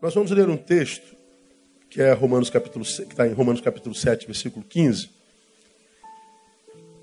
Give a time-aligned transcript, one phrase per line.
[0.00, 1.16] Nós vamos ler um texto
[1.90, 5.10] que é Romanos capítulo que está em Romanos capítulo 7, versículo 15,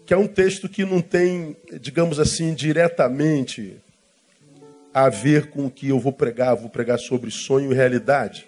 [0.05, 3.76] que é um texto que não tem, digamos assim, diretamente
[4.94, 8.47] a ver com o que eu vou pregar, vou pregar sobre sonho e realidade.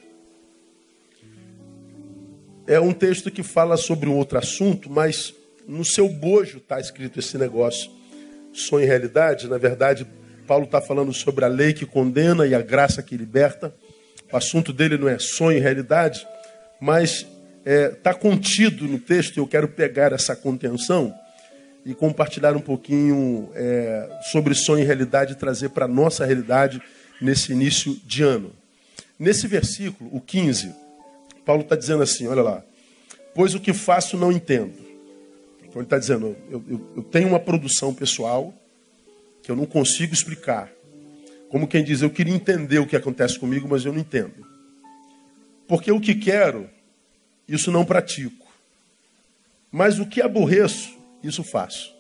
[2.66, 5.34] É um texto que fala sobre um outro assunto, mas
[5.68, 7.92] no seu bojo está escrito esse negócio.
[8.54, 10.08] Sonho e realidade, na verdade,
[10.48, 13.76] Paulo está falando sobre a lei que condena e a graça que liberta.
[14.32, 16.28] O assunto dele não é sonho e realidade,
[16.80, 17.30] mas está
[17.66, 19.38] é, tá contido no texto.
[19.38, 21.14] Eu quero pegar essa contenção
[21.86, 26.82] e compartilhar um pouquinho é, sobre sonho e realidade e trazer para a nossa realidade
[27.22, 28.52] nesse início de ano.
[29.18, 30.74] Nesse versículo, o 15,
[31.46, 32.64] Paulo está dizendo assim: olha lá,
[33.34, 34.74] pois o que faço não entendo.
[35.62, 38.54] Então ele está dizendo: eu, eu, eu tenho uma produção pessoal
[39.42, 40.70] que eu não consigo explicar.
[41.50, 44.46] Como quem diz, eu queria entender o que acontece comigo, mas eu não entendo.
[45.68, 46.70] Porque o que quero,
[47.48, 48.48] isso não pratico.
[49.72, 51.94] Mas o que aborreço, isso faço.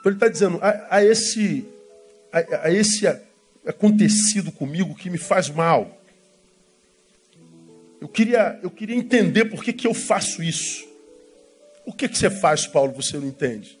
[0.00, 1.66] Então ele está dizendo, a, a esse,
[2.32, 3.06] a, a, esse
[3.66, 5.98] acontecido comigo que me faz mal.
[8.00, 10.88] Eu queria, eu queria entender por que, que eu faço isso.
[11.86, 13.79] O que, que você faz, Paulo, você não entende?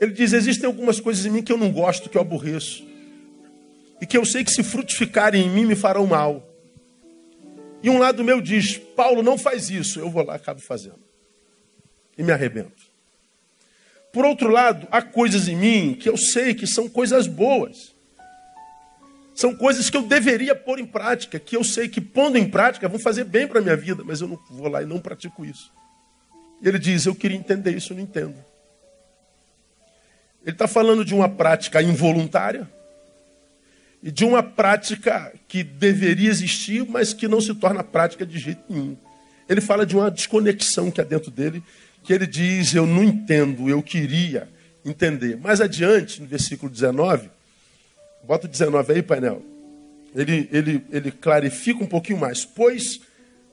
[0.00, 2.86] Ele diz: existem algumas coisas em mim que eu não gosto, que eu aborreço.
[4.00, 6.48] E que eu sei que se frutificarem em mim me farão mal.
[7.82, 9.98] E um lado meu diz: Paulo, não faz isso.
[9.98, 11.00] Eu vou lá, acabo fazendo.
[12.16, 12.88] E me arrebento.
[14.12, 17.94] Por outro lado, há coisas em mim que eu sei que são coisas boas.
[19.34, 22.88] São coisas que eu deveria pôr em prática, que eu sei que pondo em prática
[22.88, 25.44] vão fazer bem para a minha vida, mas eu não vou lá e não pratico
[25.44, 25.72] isso.
[26.60, 28.34] E ele diz: Eu queria entender isso, não entendo.
[30.48, 32.66] Ele está falando de uma prática involuntária
[34.02, 38.62] e de uma prática que deveria existir, mas que não se torna prática de jeito
[38.66, 38.96] nenhum.
[39.46, 41.62] Ele fala de uma desconexão que há dentro dele,
[42.02, 44.48] que ele diz: Eu não entendo, eu queria
[44.82, 45.36] entender.
[45.36, 47.28] Mais adiante, no versículo 19,
[48.24, 49.42] bota o 19 aí, painel.
[50.14, 52.46] Ele, ele, ele clarifica um pouquinho mais.
[52.46, 53.02] Pois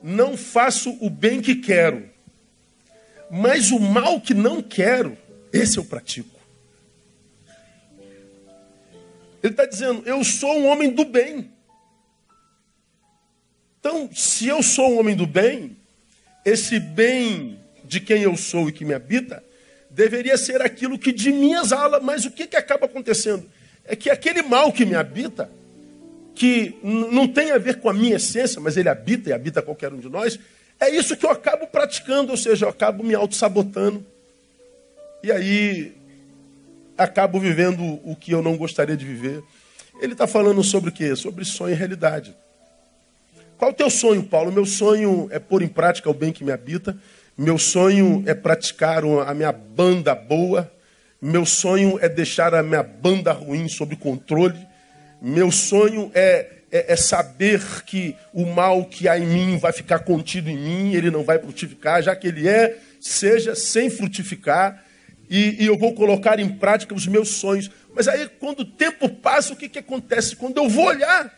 [0.02, 2.08] não faço o bem que quero,
[3.30, 5.14] mas o mal que não quero,
[5.52, 6.35] esse eu pratico.
[9.42, 11.50] Ele está dizendo: Eu sou um homem do bem.
[13.80, 15.76] Então, se eu sou um homem do bem,
[16.44, 19.42] esse bem de quem eu sou e que me habita,
[19.90, 22.00] deveria ser aquilo que de mim exala.
[22.00, 23.48] Mas o que, que acaba acontecendo?
[23.84, 25.50] É que aquele mal que me habita,
[26.34, 29.92] que não tem a ver com a minha essência, mas ele habita e habita qualquer
[29.92, 30.38] um de nós,
[30.78, 34.04] é isso que eu acabo praticando, ou seja, eu acabo me auto-sabotando.
[35.22, 35.95] E aí
[36.96, 39.42] acabo vivendo o que eu não gostaria de viver.
[40.00, 41.14] Ele está falando sobre o quê?
[41.16, 42.34] Sobre sonho e realidade.
[43.56, 44.52] Qual o teu sonho, Paulo?
[44.52, 46.96] Meu sonho é pôr em prática o bem que me habita.
[47.36, 50.70] Meu sonho é praticar a minha banda boa.
[51.20, 54.58] Meu sonho é deixar a minha banda ruim sob controle.
[55.20, 60.00] Meu sonho é, é, é, saber que o mal que há em mim vai ficar
[60.00, 64.84] contido em mim, ele não vai frutificar, já que ele é, seja sem frutificar
[65.28, 67.70] e, e, eu vou colocar em prática os meus sonhos.
[67.94, 70.36] Mas aí, quando o tempo passa, o que, que acontece?
[70.36, 71.36] Quando eu vou olhar,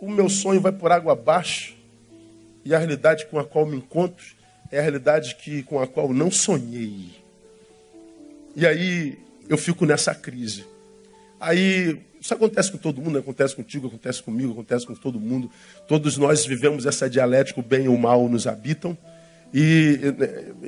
[0.00, 1.74] o meu sonho vai por água abaixo.
[2.64, 4.24] E a realidade com a qual me encontro
[4.70, 7.10] é a realidade que, com a qual não sonhei.
[8.56, 10.64] E aí eu fico nessa crise.
[11.38, 15.50] Aí isso acontece com todo mundo, acontece contigo, acontece comigo, acontece com todo mundo.
[15.86, 18.96] Todos nós vivemos essa dialética, o bem e o mal nos habitam
[19.56, 20.00] e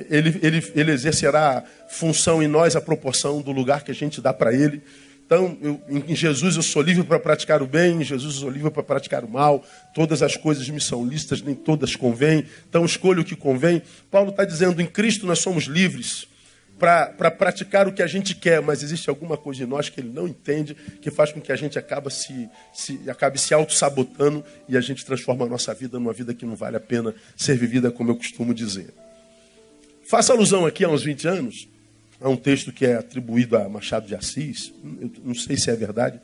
[0.09, 4.33] ele, ele, ele exercerá função em nós a proporção do lugar que a gente dá
[4.33, 4.81] para ele.
[5.25, 8.49] Então, eu, em Jesus eu sou livre para praticar o bem, em Jesus eu sou
[8.49, 9.61] livre para praticar o mal.
[9.93, 12.45] Todas as coisas me são listas, nem todas convêm.
[12.69, 13.81] Então, escolho o que convém.
[14.09, 16.25] Paulo está dizendo: em Cristo nós somos livres
[16.79, 20.09] para praticar o que a gente quer, mas existe alguma coisa em nós que ele
[20.09, 24.77] não entende, que faz com que a gente acaba se, se, acabe se auto-sabotando e
[24.77, 27.89] a gente transforma a nossa vida numa vida que não vale a pena ser vivida,
[27.91, 28.93] como eu costumo dizer.
[30.03, 31.67] Faço alusão aqui a uns 20 anos,
[32.21, 34.71] a um texto que é atribuído a Machado de Assis,
[35.01, 36.19] eu não sei se é verdade,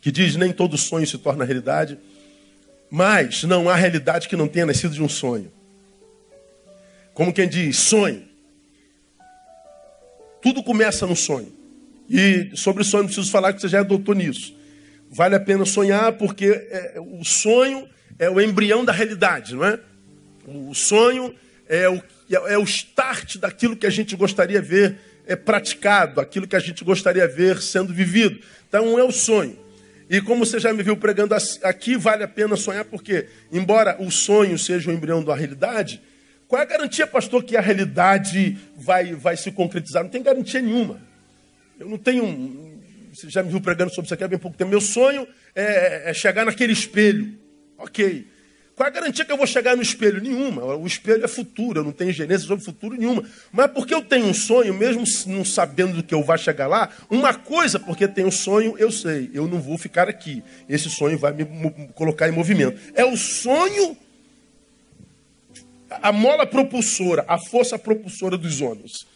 [0.00, 1.98] que diz: nem todo sonho se torna realidade,
[2.88, 5.50] mas não há realidade que não tenha nascido de um sonho.
[7.16, 8.22] Como quem diz, sonho.
[10.42, 11.50] Tudo começa no sonho.
[12.10, 14.54] E sobre sonho não preciso falar que você já é doutor nisso.
[15.10, 19.80] Vale a pena sonhar porque é, o sonho é o embrião da realidade, não é?
[20.46, 21.34] O sonho
[21.66, 26.54] é o, é o start daquilo que a gente gostaria ver é praticado, aquilo que
[26.54, 28.38] a gente gostaria ver sendo vivido.
[28.68, 29.58] Então é o sonho.
[30.10, 34.10] E como você já me viu pregando aqui, vale a pena sonhar, porque, embora o
[34.10, 36.02] sonho seja o embrião da realidade,
[36.48, 40.02] qual é a garantia, pastor, que a realidade vai, vai se concretizar?
[40.02, 41.00] Não tem garantia nenhuma.
[41.78, 42.80] Eu não tenho.
[43.12, 44.70] Você já me viu pregando sobre isso aqui há bem pouco tempo.
[44.70, 47.36] Meu sonho é, é chegar naquele espelho.
[47.78, 48.26] Ok.
[48.76, 50.20] Qual é a garantia que eu vou chegar no espelho?
[50.20, 50.62] Nenhuma.
[50.76, 53.24] O espelho é futuro, eu não tenho gerência sobre futuro nenhuma.
[53.50, 56.90] Mas porque eu tenho um sonho, mesmo não sabendo do que eu vou chegar lá,
[57.08, 60.44] uma coisa, porque tenho um sonho, eu sei, eu não vou ficar aqui.
[60.68, 61.46] Esse sonho vai me
[61.94, 62.78] colocar em movimento.
[62.94, 63.96] É o sonho,
[65.90, 69.06] a mola propulsora, a força propulsora dos homens.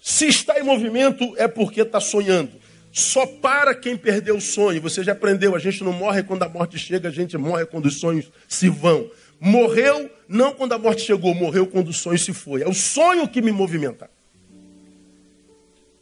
[0.00, 2.52] Se está em movimento, é porque está sonhando.
[2.92, 4.80] Só para quem perdeu o sonho.
[4.80, 7.86] Você já aprendeu, a gente não morre quando a morte chega, a gente morre quando
[7.86, 9.10] os sonhos se vão.
[9.38, 12.62] Morreu não quando a morte chegou, morreu quando o sonho se foi.
[12.62, 14.08] É o sonho que me movimenta.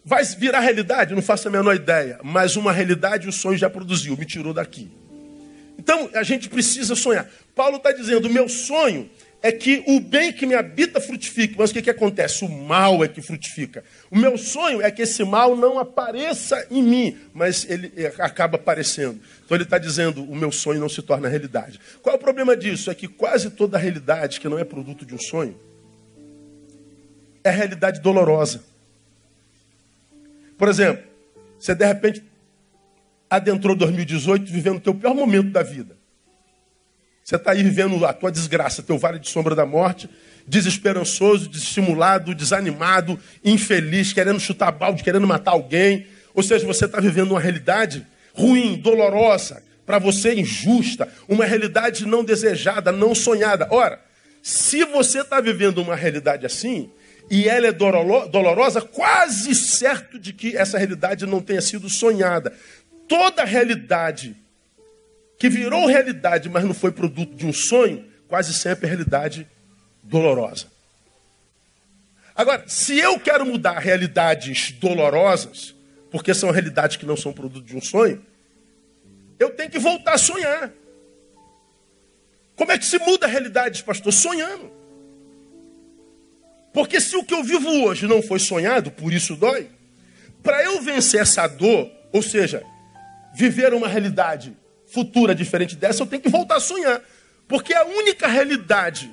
[0.05, 1.15] Vai virar realidade?
[1.15, 2.21] Não faço a menor ideia.
[2.23, 4.91] Mas uma realidade o sonho já produziu, me tirou daqui.
[5.79, 7.29] Então a gente precisa sonhar.
[7.55, 9.11] Paulo está dizendo: meu sonho
[9.45, 11.55] é que o bem que me habita frutifique.
[11.59, 12.47] Mas o que, que acontece?
[12.47, 13.85] O mal é que frutifica.
[14.11, 18.57] O meu sonho é que esse mal não apareça em mim, mas ele é, acaba
[18.57, 19.21] aparecendo.
[19.45, 21.79] Então ele está dizendo: o meu sonho não se torna realidade.
[22.01, 22.91] Qual é o problema disso?
[22.91, 25.55] É que quase toda realidade que não é produto de um sonho
[27.45, 28.65] é realidade dolorosa.
[30.57, 31.05] Por exemplo,
[31.59, 32.25] você de repente
[33.29, 36.03] adentrou 2018 vivendo o teu pior momento da vida.
[37.25, 40.11] Você está aí vivendo a tua desgraça, teu vale de sombra da morte,
[40.47, 46.07] desesperançoso, desestimulado, desanimado, infeliz, querendo chutar balde, querendo matar alguém.
[46.35, 52.23] Ou seja, você está vivendo uma realidade ruim, dolorosa, para você injusta, uma realidade não
[52.23, 53.69] desejada, não sonhada.
[53.71, 53.99] Ora,
[54.43, 56.91] se você está vivendo uma realidade assim,
[57.31, 62.53] e ela é dolorosa, quase certo de que essa realidade não tenha sido sonhada.
[63.09, 64.37] Toda realidade
[65.39, 69.47] que virou realidade, mas não foi produto de um sonho, quase sempre é realidade
[70.03, 70.67] dolorosa.
[72.35, 75.75] Agora, se eu quero mudar realidades dolorosas,
[76.11, 78.25] porque são realidades que não são produto de um sonho,
[79.39, 80.73] eu tenho que voltar a sonhar.
[82.57, 84.13] Como é que se muda a realidade, pastor?
[84.13, 84.71] Sonhando.
[86.73, 89.69] Porque se o que eu vivo hoje não foi sonhado, por isso dói,
[90.43, 92.65] para eu vencer essa dor, ou seja,
[93.33, 94.57] viver uma realidade
[94.95, 97.03] futura diferente dessa, eu tenho que voltar a sonhar.
[97.49, 99.11] Porque a única realidade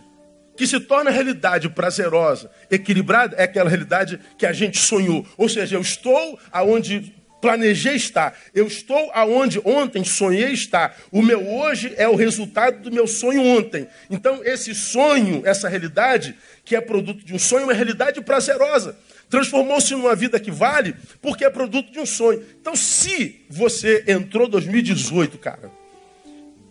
[0.55, 5.25] que se torna realidade prazerosa, equilibrada, é aquela realidade que a gente sonhou.
[5.35, 8.37] Ou seja, eu estou aonde planejei estar.
[8.53, 10.95] Eu estou aonde ontem sonhei estar.
[11.11, 13.87] O meu hoje é o resultado do meu sonho ontem.
[14.09, 18.95] Então, esse sonho, essa realidade, que é produto de um sonho, é uma realidade prazerosa
[19.31, 22.45] transformou-se numa vida que vale porque é produto de um sonho.
[22.59, 25.71] Então, se você entrou 2018, cara,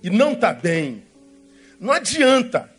[0.03, 1.03] e não está bem,
[1.81, 2.71] não adianta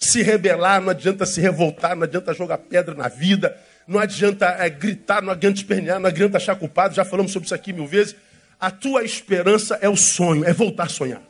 [0.00, 3.54] se rebelar, não adianta se revoltar, não adianta jogar pedra na vida,
[3.86, 7.54] não adianta é, gritar, não adianta espernear, não adianta achar culpado, já falamos sobre isso
[7.54, 8.16] aqui mil vezes.
[8.58, 11.22] A tua esperança é o sonho, é voltar a sonhar.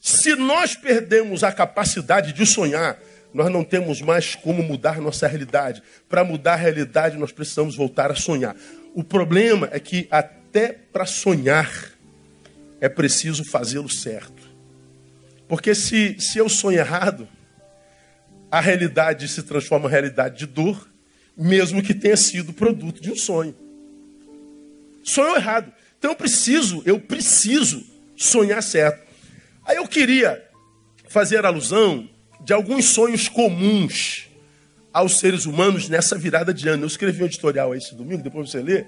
[0.00, 2.98] Se nós perdemos a capacidade de sonhar,
[3.32, 5.82] nós não temos mais como mudar nossa realidade.
[6.08, 8.56] Para mudar a realidade, nós precisamos voltar a sonhar.
[8.94, 11.70] O problema é que até para sonhar
[12.80, 14.50] é preciso fazê-lo certo.
[15.46, 17.28] Porque se, se eu sonho errado,
[18.50, 20.88] a realidade se transforma em realidade de dor,
[21.36, 23.54] mesmo que tenha sido produto de um sonho.
[25.04, 25.72] Sonho errado.
[25.98, 27.84] Então eu preciso, eu preciso
[28.16, 29.06] sonhar certo.
[29.64, 30.44] Aí eu queria
[31.08, 32.08] fazer alusão
[32.44, 34.30] de alguns sonhos comuns
[34.92, 36.84] aos seres humanos nessa virada de ano.
[36.84, 38.84] Eu escrevi um editorial esse domingo, depois você lê.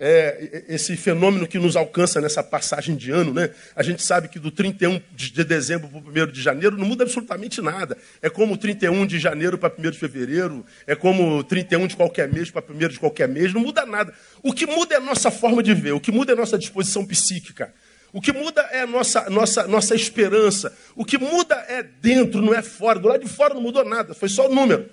[0.00, 3.50] É, esse fenômeno que nos alcança nessa passagem de ano, né?
[3.76, 7.04] A gente sabe que do 31 de dezembro para o 1 de janeiro não muda
[7.04, 7.96] absolutamente nada.
[8.20, 12.50] É como 31 de janeiro para 1 de fevereiro, é como 31 de qualquer mês
[12.50, 14.12] para 1 de qualquer mês, não muda nada.
[14.42, 16.58] O que muda é a nossa forma de ver, o que muda é a nossa
[16.58, 17.72] disposição psíquica.
[18.14, 20.72] O que muda é a nossa, nossa, nossa esperança.
[20.94, 23.00] O que muda é dentro, não é fora.
[23.00, 24.88] Do lado de fora não mudou nada, foi só o número.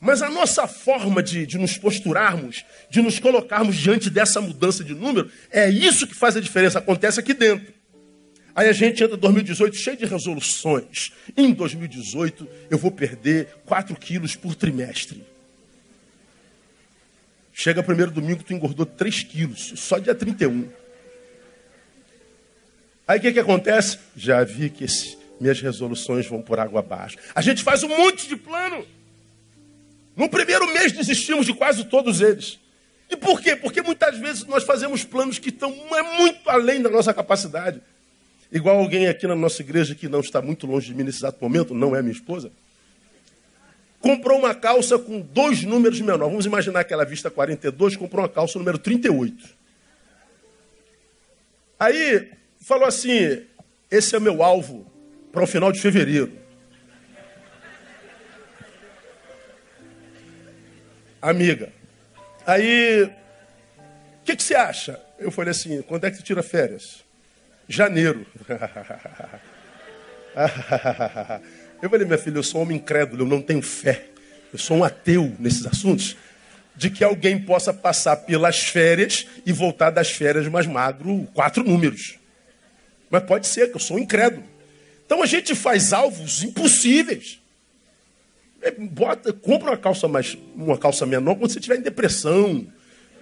[0.00, 4.96] Mas a nossa forma de, de nos posturarmos, de nos colocarmos diante dessa mudança de
[4.96, 6.80] número, é isso que faz a diferença.
[6.80, 7.72] Acontece aqui dentro.
[8.52, 11.12] Aí a gente entra em 2018 cheio de resoluções.
[11.36, 15.24] Em 2018 eu vou perder 4 quilos por trimestre.
[17.52, 20.68] Chega primeiro domingo, tu engordou 3 quilos, só dia 31.
[23.06, 23.98] Aí o que, que acontece?
[24.16, 27.16] Já vi que esse, minhas resoluções vão por água abaixo.
[27.34, 28.84] A gente faz um monte de plano.
[30.16, 32.58] No primeiro mês desistimos de quase todos eles.
[33.08, 33.54] E por quê?
[33.54, 35.70] Porque muitas vezes nós fazemos planos que estão
[36.18, 37.80] muito além da nossa capacidade.
[38.50, 41.38] Igual alguém aqui na nossa igreja que não está muito longe de mim nesse exato
[41.40, 42.50] momento, não é minha esposa,
[44.00, 46.28] comprou uma calça com dois números menor.
[46.28, 49.48] Vamos imaginar que ela vista 42, comprou uma calça número 38.
[51.78, 52.30] Aí
[52.66, 53.46] falou assim:
[53.90, 54.90] esse é meu alvo
[55.32, 56.32] para o final de fevereiro.
[61.22, 61.72] Amiga,
[62.44, 65.00] aí, o que, que você acha?
[65.18, 67.04] Eu falei assim: quando é que você tira férias?
[67.68, 68.26] Janeiro.
[71.82, 74.06] Eu falei, minha filha, eu sou um homem incrédulo, eu não tenho fé.
[74.50, 76.16] Eu sou um ateu nesses assuntos.
[76.74, 82.18] De que alguém possa passar pelas férias e voltar das férias mais magro, quatro números.
[83.10, 84.44] Mas pode ser, que eu sou um incrédulo.
[85.04, 87.40] Então a gente faz alvos impossíveis.
[88.60, 92.66] É, bota, compra uma calça mais, uma calça menor quando você estiver em depressão,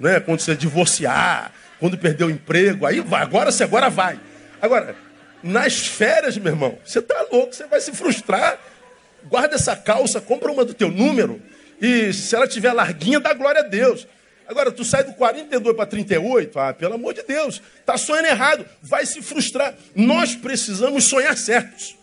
[0.00, 0.20] né?
[0.20, 3.22] quando você divorciar, quando perder o emprego, aí vai.
[3.22, 4.18] Agora você agora vai.
[4.62, 4.96] Agora,
[5.42, 8.58] nas férias, meu irmão, você tá louco, você vai se frustrar.
[9.24, 11.40] Guarda essa calça, compra uma do teu número.
[11.80, 14.06] E se ela tiver larguinha, dá glória a Deus.
[14.46, 18.66] Agora, tu sai do 42 para 38, ah, pelo amor de Deus, tá sonhando errado,
[18.82, 19.74] vai se frustrar.
[19.94, 21.96] Nós precisamos sonhar certos.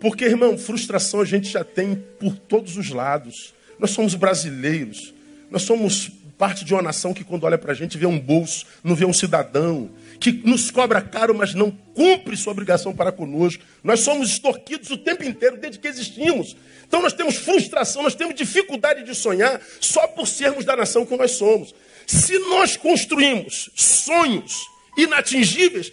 [0.00, 3.54] Porque, irmão, frustração a gente já tem por todos os lados.
[3.78, 5.12] Nós somos brasileiros,
[5.50, 8.66] nós somos parte de uma nação que, quando olha para a gente, vê um bolso,
[8.82, 9.90] não vê um cidadão,
[10.24, 13.62] que nos cobra caro, mas não cumpre sua obrigação para conosco.
[13.82, 16.56] Nós somos extorquidos o tempo inteiro, desde que existimos.
[16.88, 21.14] Então nós temos frustração, nós temos dificuldade de sonhar só por sermos da nação que
[21.14, 21.74] nós somos.
[22.06, 24.66] Se nós construímos sonhos
[24.96, 25.92] inatingíveis,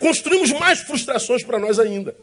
[0.00, 2.16] construímos mais frustrações para nós ainda.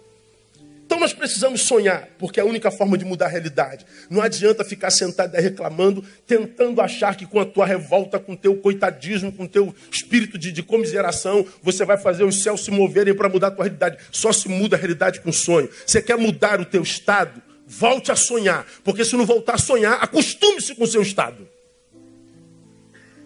[0.95, 3.85] Então nós precisamos sonhar, porque é a única forma de mudar a realidade.
[4.09, 8.37] Não adianta ficar sentado aí reclamando, tentando achar que com a tua revolta, com o
[8.37, 12.71] teu coitadismo, com o teu espírito de, de comiseração, você vai fazer os céus se
[12.71, 13.97] moverem para mudar a tua realidade.
[14.09, 15.69] Só se muda a realidade com sonho.
[15.85, 17.43] Você quer mudar o teu estado?
[17.67, 21.45] Volte a sonhar, porque se não voltar a sonhar, acostume-se com o seu estado.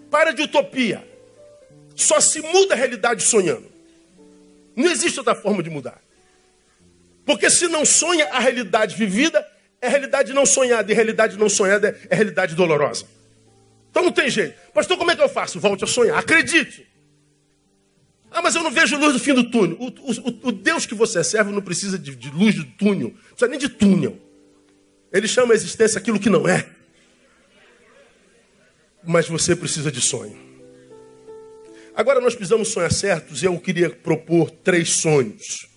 [0.09, 1.07] Para de utopia.
[1.95, 3.71] Só se muda a realidade sonhando.
[4.75, 6.08] Não existe outra forma de mudar.
[7.29, 9.47] Porque se não sonha a realidade vivida,
[9.79, 10.91] é realidade não sonhada.
[10.91, 13.05] E realidade não sonhada é realidade dolorosa.
[13.91, 14.55] Então não tem jeito.
[14.73, 15.59] Pastor, como é que eu faço?
[15.59, 16.17] Volte a sonhar.
[16.17, 16.89] Acredite.
[18.31, 19.77] Ah, mas eu não vejo luz no fim do túnel.
[19.79, 23.09] O, o, o Deus que você serve não precisa de, de luz do túnel.
[23.09, 24.17] Não precisa nem de túnel.
[25.13, 26.67] Ele chama a existência aquilo que não é.
[29.03, 30.35] Mas você precisa de sonho.
[31.93, 35.68] Agora nós precisamos sonhar certos e eu queria propor três sonhos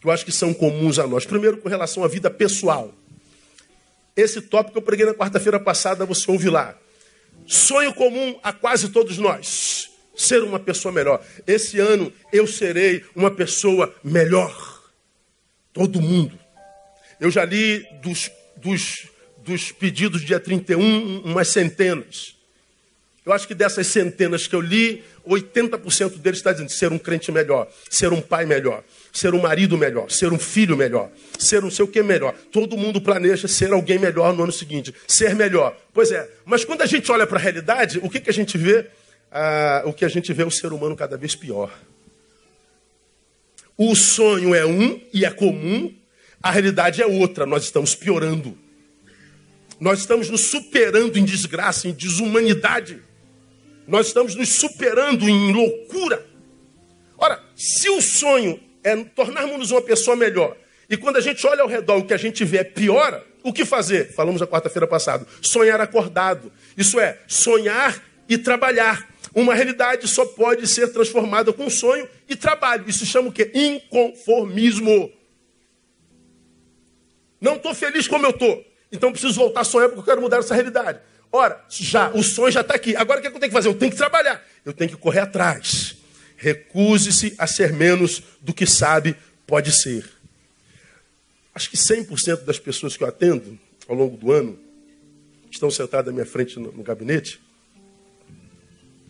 [0.00, 1.26] que eu acho que são comuns a nós.
[1.26, 2.94] Primeiro, com relação à vida pessoal.
[4.16, 6.76] Esse tópico eu preguei na quarta-feira passada, você ouve lá.
[7.46, 11.24] Sonho comum a quase todos nós: ser uma pessoa melhor.
[11.46, 14.82] Esse ano eu serei uma pessoa melhor.
[15.72, 16.38] Todo mundo.
[17.20, 19.06] Eu já li dos, dos,
[19.38, 22.36] dos pedidos dia 31 umas centenas.
[23.24, 27.30] Eu acho que dessas centenas que eu li, 80% deles está dizendo ser um crente
[27.30, 31.70] melhor, ser um pai melhor, ser um marido melhor, ser um filho melhor, ser um
[31.70, 32.34] sei o que melhor.
[32.52, 35.76] Todo mundo planeja ser alguém melhor no ano seguinte, ser melhor.
[35.92, 38.56] Pois é, mas quando a gente olha para a realidade, o que, que a gente
[38.56, 38.86] vê?
[39.30, 41.72] Ah, o que a gente vê é o ser humano cada vez pior.
[43.76, 45.94] O sonho é um e é comum,
[46.42, 48.56] a realidade é outra, nós estamos piorando.
[49.80, 53.00] Nós estamos nos superando em desgraça, em desumanidade.
[53.86, 56.26] Nós estamos nos superando em loucura.
[57.16, 60.56] Ora, se o sonho é tornarmos-nos uma pessoa melhor,
[60.88, 63.52] e quando a gente olha ao redor, o que a gente vê é piora, o
[63.52, 64.12] que fazer?
[64.12, 65.26] Falamos na quarta-feira passada.
[65.42, 66.50] Sonhar acordado.
[66.76, 69.06] Isso é, sonhar e trabalhar.
[69.34, 72.84] Uma realidade só pode ser transformada com sonho e trabalho.
[72.88, 73.50] Isso chama o quê?
[73.54, 75.12] Inconformismo.
[77.40, 78.64] Não estou feliz como eu estou.
[78.90, 81.00] Então preciso voltar a sonhar porque eu quero mudar essa realidade.
[81.30, 82.96] Ora, já, o sonho já está aqui.
[82.96, 83.68] Agora o que, é que eu tenho que fazer?
[83.68, 84.42] Eu tenho que trabalhar.
[84.64, 85.96] Eu tenho que correr atrás.
[86.38, 90.08] Recuse-se a ser menos do que sabe pode ser.
[91.52, 94.56] Acho que 100% das pessoas que eu atendo ao longo do ano
[95.50, 97.40] estão sentadas à minha frente no, no gabinete.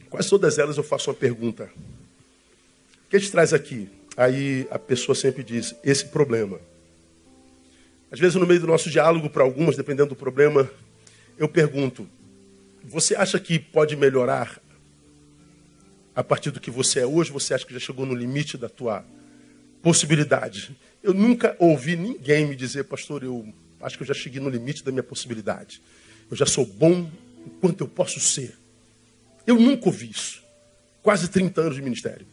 [0.09, 1.71] Quase todas elas eu faço uma pergunta.
[3.07, 3.91] O que te traz aqui?
[4.17, 6.59] Aí a pessoa sempre diz: esse problema.
[8.11, 10.71] Às vezes, no meio do nosso diálogo, para algumas, dependendo do problema,
[11.37, 12.09] eu pergunto:
[12.83, 14.59] você acha que pode melhorar
[16.19, 17.31] a partir do que você é hoje?
[17.31, 19.05] Você acha que já chegou no limite da tua
[19.81, 20.77] possibilidade?
[21.01, 23.47] Eu nunca ouvi ninguém me dizer, pastor, eu
[23.81, 25.81] acho que eu já cheguei no limite da minha possibilidade.
[26.29, 27.09] Eu já sou bom
[27.47, 28.53] enquanto eu posso ser.
[29.47, 30.43] Eu nunca ouvi isso.
[31.05, 32.27] Quase 30 anos de ministério.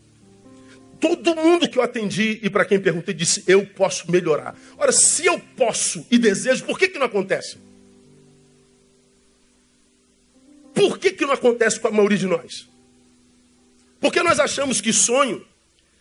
[1.00, 4.58] Todo mundo que eu atendi e para quem perguntei disse: Eu posso melhorar.
[4.80, 7.60] Ora, se eu posso e desejo, por que, que não acontece?
[10.74, 12.74] Por que, que não acontece com a maioria de nós?
[14.06, 15.44] Porque nós achamos que sonho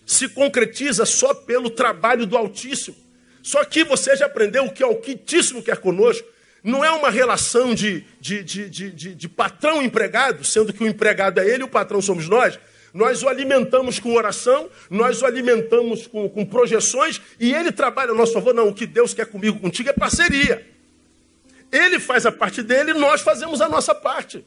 [0.05, 2.95] se concretiza só pelo trabalho do Altíssimo.
[3.43, 6.29] Só que você já aprendeu o que o Altíssimo quer conosco.
[6.63, 11.41] Não é uma relação de, de, de, de, de patrão empregado, sendo que o empregado
[11.41, 12.59] é ele e o patrão somos nós.
[12.93, 18.15] Nós o alimentamos com oração, nós o alimentamos com, com projeções e ele trabalha a
[18.15, 18.53] nosso favor.
[18.53, 20.63] Não, o que Deus quer comigo, contigo é parceria.
[21.73, 24.45] Ele faz a parte dele nós fazemos a nossa parte.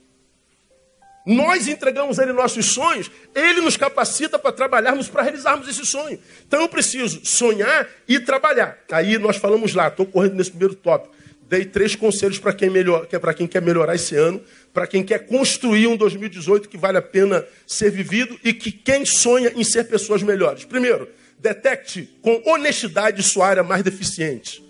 [1.28, 6.18] Nós entregamos a Ele nossos sonhos, Ele nos capacita para trabalharmos, para realizarmos esse sonho.
[6.48, 8.80] Então eu preciso sonhar e trabalhar.
[8.90, 11.14] Aí nós falamos lá, estou correndo nesse primeiro tópico.
[11.50, 14.42] Dei três conselhos para quem, melhor, para quem quer melhorar esse ano,
[14.74, 19.06] para quem quer construir um 2018 que vale a pena ser vivido e que quem
[19.06, 20.64] sonha em ser pessoas melhores.
[20.64, 24.64] Primeiro, detecte com honestidade sua área mais deficiente.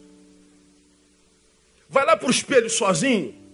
[1.88, 3.47] Vai lá para o espelho sozinho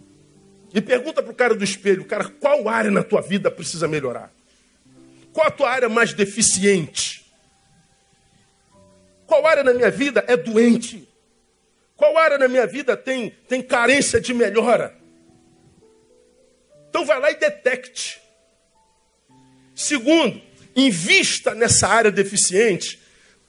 [0.74, 4.34] e pergunta para o cara do espelho, cara, qual área na tua vida precisa melhorar?
[5.32, 7.25] Qual a tua área mais deficiente?
[9.27, 11.08] Qual área na minha vida é doente?
[11.96, 14.96] Qual área na minha vida tem, tem carência de melhora?
[16.89, 18.22] Então vai lá e detecte.
[19.75, 20.42] Segundo,
[20.75, 23.00] invista nessa área deficiente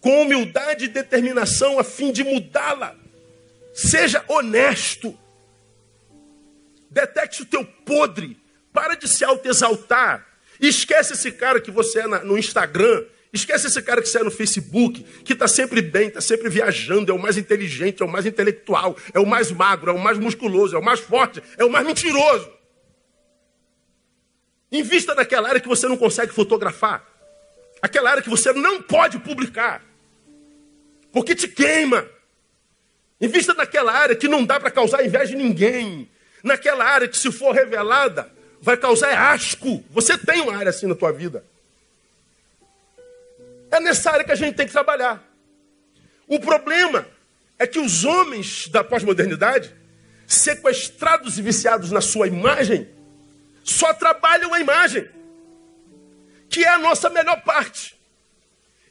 [0.01, 2.95] com humildade e determinação a fim de mudá-la.
[3.73, 5.19] Seja honesto.
[6.95, 8.39] Detecte o teu podre.
[8.73, 10.25] Para de se autoexaltar.
[10.61, 13.05] Esquece esse cara que você é no Instagram.
[13.33, 17.11] Esquece esse cara que você é no Facebook, que está sempre bem, está sempre viajando,
[17.11, 20.19] é o mais inteligente, é o mais intelectual, é o mais magro, é o mais
[20.19, 22.49] musculoso, é o mais forte, é o mais mentiroso.
[24.71, 27.05] Invista naquela área que você não consegue fotografar.
[27.83, 29.83] Aquela área que você não pode publicar.
[31.13, 32.09] Porque te queima.
[33.21, 36.09] Invista naquela área que não dá para causar inveja em ninguém
[36.45, 38.31] naquela área que, se for revelada,
[38.61, 39.83] vai causar asco.
[39.91, 41.43] Você tem uma área assim na tua vida.
[43.71, 45.25] É nessa área que a gente tem que trabalhar.
[46.29, 47.07] O problema
[47.59, 49.75] é que os homens da pós-modernidade,
[50.27, 52.89] sequestrados e viciados na sua imagem,
[53.65, 55.09] só trabalham a imagem,
[56.51, 57.99] que é a nossa melhor parte.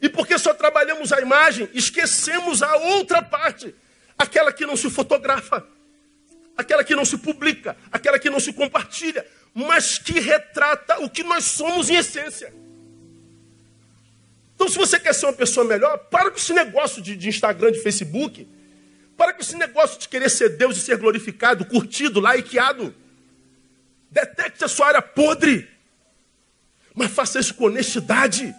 [0.02, 3.74] E porque só trabalhamos a imagem, esquecemos a outra parte,
[4.18, 5.66] aquela que não se fotografa
[6.58, 11.24] aquela que não se publica, aquela que não se compartilha, mas que retrata o que
[11.24, 12.54] nós somos em essência.
[14.56, 17.72] Então, se você quer ser uma pessoa melhor, para com esse negócio de, de Instagram,
[17.72, 18.48] de Facebook.
[19.18, 22.96] Para com esse negócio de querer ser Deus e ser glorificado, curtido, likeado.
[24.10, 25.68] Detecte a sua área podre.
[26.96, 28.56] Mas faça isso com honestidade.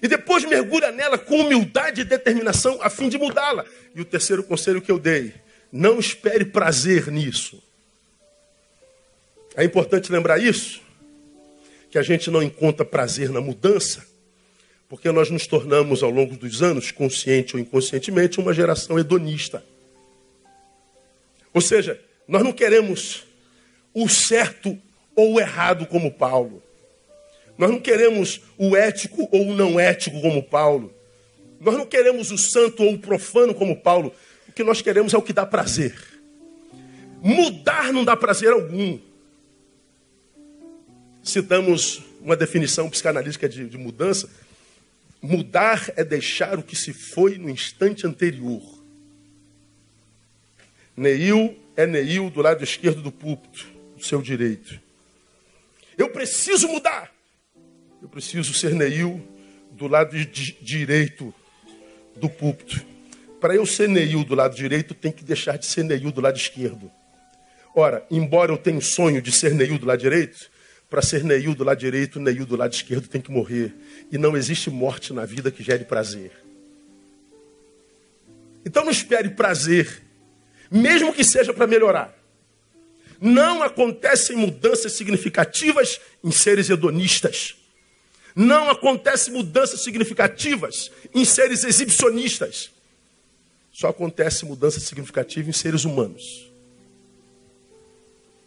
[0.00, 3.64] E depois mergulha nela com humildade e determinação a fim de mudá-la.
[3.94, 5.34] E o terceiro conselho que eu dei
[5.72, 7.62] não espere prazer nisso.
[9.56, 10.82] É importante lembrar isso,
[11.90, 14.06] que a gente não encontra prazer na mudança,
[14.88, 19.64] porque nós nos tornamos, ao longo dos anos, consciente ou inconscientemente, uma geração hedonista.
[21.54, 23.24] Ou seja, nós não queremos
[23.94, 24.78] o certo
[25.14, 26.62] ou o errado como Paulo.
[27.56, 30.92] Nós não queremos o ético ou o não ético como Paulo.
[31.60, 34.14] Nós não queremos o santo ou o profano como Paulo.
[34.52, 35.98] O que nós queremos é o que dá prazer.
[37.22, 38.98] Mudar não dá prazer algum.
[41.22, 44.28] Citamos uma definição psicanalítica de, de mudança.
[45.22, 48.62] Mudar é deixar o que se foi no instante anterior.
[50.94, 54.78] Neil é Neil do lado esquerdo do púlpito, do seu direito.
[55.96, 57.10] Eu preciso mudar.
[58.02, 59.26] Eu preciso ser Neil
[59.70, 61.34] do lado de direito
[62.14, 62.91] do púlpito.
[63.42, 66.36] Para eu ser Neil do lado direito, tem que deixar de ser Neil do lado
[66.36, 66.88] esquerdo.
[67.74, 70.48] Ora, embora eu tenha o sonho de ser Neil do lado direito,
[70.88, 73.74] para ser Neil do lado direito, Neil do lado esquerdo tem que morrer.
[74.12, 76.30] E não existe morte na vida que gere prazer.
[78.64, 80.00] Então não espere prazer,
[80.70, 82.16] mesmo que seja para melhorar.
[83.20, 87.56] Não acontecem mudanças significativas em seres hedonistas.
[88.36, 92.70] Não acontecem mudanças significativas em seres exibicionistas.
[93.72, 96.52] Só acontece mudança significativa em seres humanos.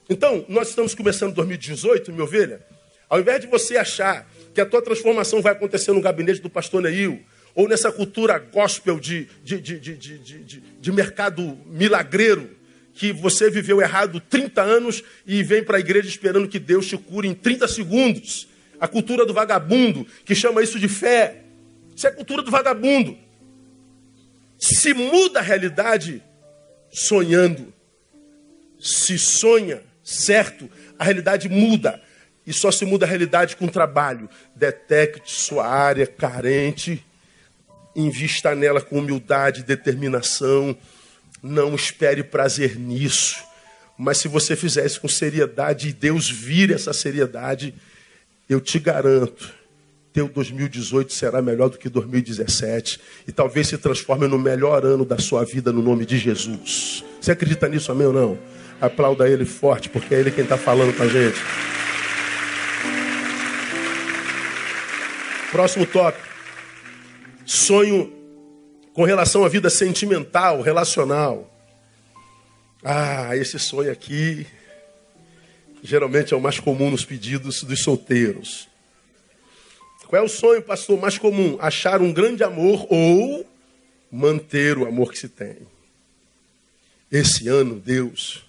[0.08, 2.64] Então, nós estamos começando 2018, minha ovelha.
[3.10, 6.84] Ao invés de você achar que a tua transformação vai acontecer no gabinete do pastor
[6.84, 7.20] Neil,
[7.56, 12.52] ou nessa cultura gospel de, de, de, de, de, de mercado milagreiro,
[12.94, 16.98] que você viveu errado 30 anos e vem para a igreja esperando que Deus te
[16.98, 18.48] cure em 30 segundos.
[18.80, 21.44] A cultura do vagabundo, que chama isso de fé.
[21.96, 23.18] Isso é a cultura do vagabundo.
[24.67, 26.23] Se muda a realidade
[26.91, 27.71] sonhando.
[28.80, 32.01] Se sonha certo, a realidade muda.
[32.47, 34.28] E só se muda a realidade com trabalho.
[34.56, 37.06] Detecte sua área carente,
[37.95, 40.75] invista nela com humildade e determinação.
[41.43, 43.43] Não espere prazer nisso.
[43.95, 47.73] Mas se você fizer isso com seriedade e Deus vire essa seriedade,
[48.49, 49.54] eu te garanto,
[50.15, 55.17] teu 2018 será melhor do que 2017 e talvez se transforme no melhor ano da
[55.17, 57.04] sua vida no nome de Jesus.
[57.19, 58.39] Você acredita nisso, amém ou não?
[58.80, 61.38] Aplauda ele forte, porque é ele quem está falando com a gente.
[65.51, 66.25] Próximo tópico.
[67.45, 68.13] Sonho
[68.93, 71.54] com relação à vida sentimental, relacional.
[72.82, 74.47] Ah, esse sonho aqui
[75.84, 78.73] geralmente é o mais comum nos pedidos dos solteiros.
[80.08, 81.58] Qual é o sonho, pastor, mais comum?
[81.60, 83.46] Achar um grande amor ou
[84.12, 85.58] manter o amor que se tem.
[87.12, 88.46] Esse ano, Deus,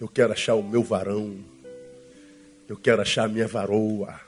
[0.00, 1.36] eu quero achar o meu varão.
[2.68, 4.20] Eu quero achar a minha varoa.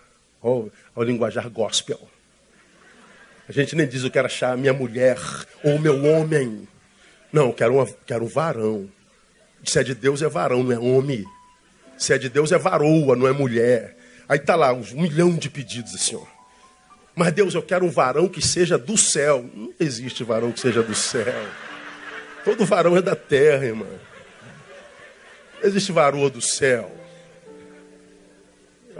[0.42, 2.00] Olha o linguajar gospel.
[3.48, 5.18] A gente nem diz eu quero achar a minha mulher
[5.62, 6.66] ou o meu homem.
[7.32, 8.88] Não, eu quero, uma, quero um varão.
[9.64, 11.24] Se é de Deus é varão, não é homem.
[11.96, 13.96] Se é de Deus é varoa, não é mulher.
[14.28, 16.20] Aí tá lá, um milhão de pedidos assim.
[17.14, 19.48] Mas Deus, eu quero um varão que seja do céu.
[19.54, 21.46] Não existe varão que seja do céu.
[22.44, 24.00] Todo varão é da terra, irmão.
[25.62, 26.90] Existe varoa do céu.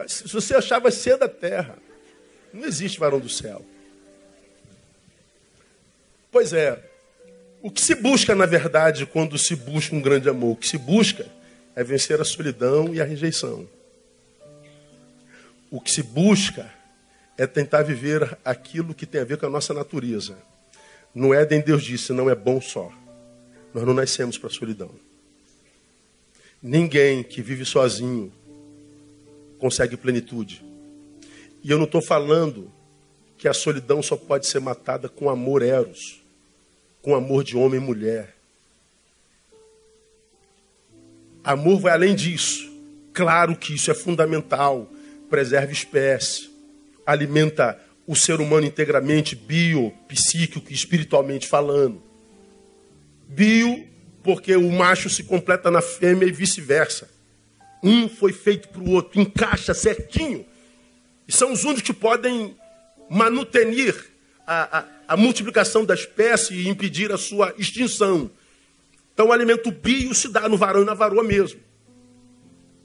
[0.06, 1.76] Se você achar, vai ser da terra.
[2.52, 3.64] Não existe varão do céu.
[6.30, 6.82] Pois é.
[7.62, 10.52] O que se busca, na verdade, quando se busca um grande amor?
[10.52, 11.26] O que se busca
[11.74, 13.68] é vencer a solidão e a rejeição.
[15.70, 16.70] O que se busca
[17.36, 20.36] é tentar viver aquilo que tem a ver com a nossa natureza.
[21.14, 22.90] No Éden, Deus disse: não é bom só.
[23.74, 24.90] Nós não nascemos para a solidão.
[26.62, 28.32] Ninguém que vive sozinho
[29.58, 30.64] consegue plenitude.
[31.62, 32.70] E eu não estou falando
[33.38, 36.20] que a solidão só pode ser matada com amor eros,
[37.00, 38.36] com amor de homem e mulher.
[41.42, 42.70] Amor vai além disso.
[43.12, 44.88] Claro que isso é fundamental.
[45.28, 46.51] Preserva espécie,
[47.06, 52.02] alimenta o ser humano integramente, bio, psíquico e espiritualmente falando.
[53.28, 53.86] Bio
[54.22, 57.10] porque o macho se completa na fêmea e vice-versa.
[57.82, 60.46] Um foi feito para o outro, encaixa certinho.
[61.26, 62.56] E são os únicos que podem
[63.10, 63.94] manutenir
[64.46, 68.30] a, a, a multiplicação da espécie e impedir a sua extinção.
[69.12, 71.60] Então o alimento bio se dá no varão e na varoa mesmo.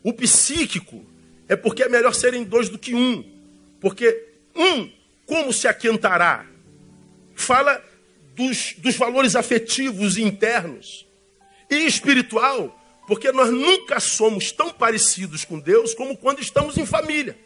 [0.03, 1.05] O psíquico
[1.47, 3.36] é porque é melhor serem dois do que um.
[3.79, 4.91] Porque um,
[5.25, 6.45] como se aquentará?
[7.35, 7.83] Fala
[8.35, 11.05] dos, dos valores afetivos internos
[11.69, 17.37] e espiritual, porque nós nunca somos tão parecidos com Deus como quando estamos em família.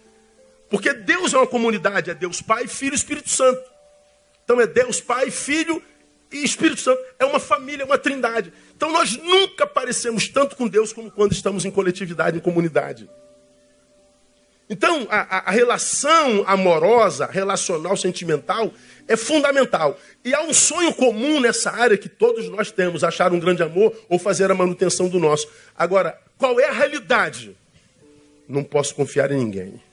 [0.69, 3.61] Porque Deus é uma comunidade, é Deus Pai, Filho e Espírito Santo.
[4.43, 5.83] Então é Deus Pai, Filho
[6.31, 7.01] e Espírito Santo.
[7.19, 8.53] É uma família, é uma trindade.
[8.75, 13.09] Então nós nunca parecemos tanto com Deus como quando estamos em coletividade, em comunidade.
[14.71, 18.73] Então, a, a, relação amorosa, relacional, sentimental,
[19.05, 19.99] é fundamental.
[20.23, 23.93] E há um sonho comum nessa área que todos nós temos: achar um grande amor
[24.07, 25.45] ou fazer a manutenção do nosso.
[25.75, 27.53] Agora, qual é a realidade?
[28.47, 29.83] Não posso confiar em ninguém.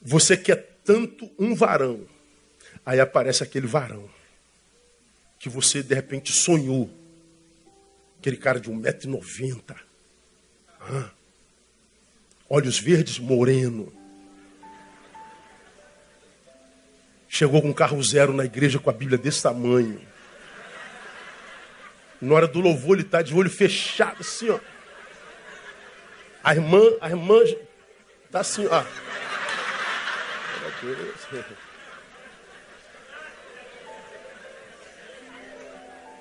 [0.00, 2.06] Você quer tanto um varão,
[2.86, 4.08] aí aparece aquele varão
[5.38, 6.88] que você de repente sonhou.
[8.18, 9.74] Aquele cara de 1,90m.
[10.80, 11.19] Ah
[12.50, 13.92] olhos verdes, moreno.
[17.28, 20.04] Chegou com um carro zero na igreja com a Bíblia desse tamanho.
[22.20, 24.58] Na hora do louvor, ele está de olho fechado, assim, ó.
[26.42, 27.38] A irmã, a irmã
[28.26, 28.84] está assim, ó.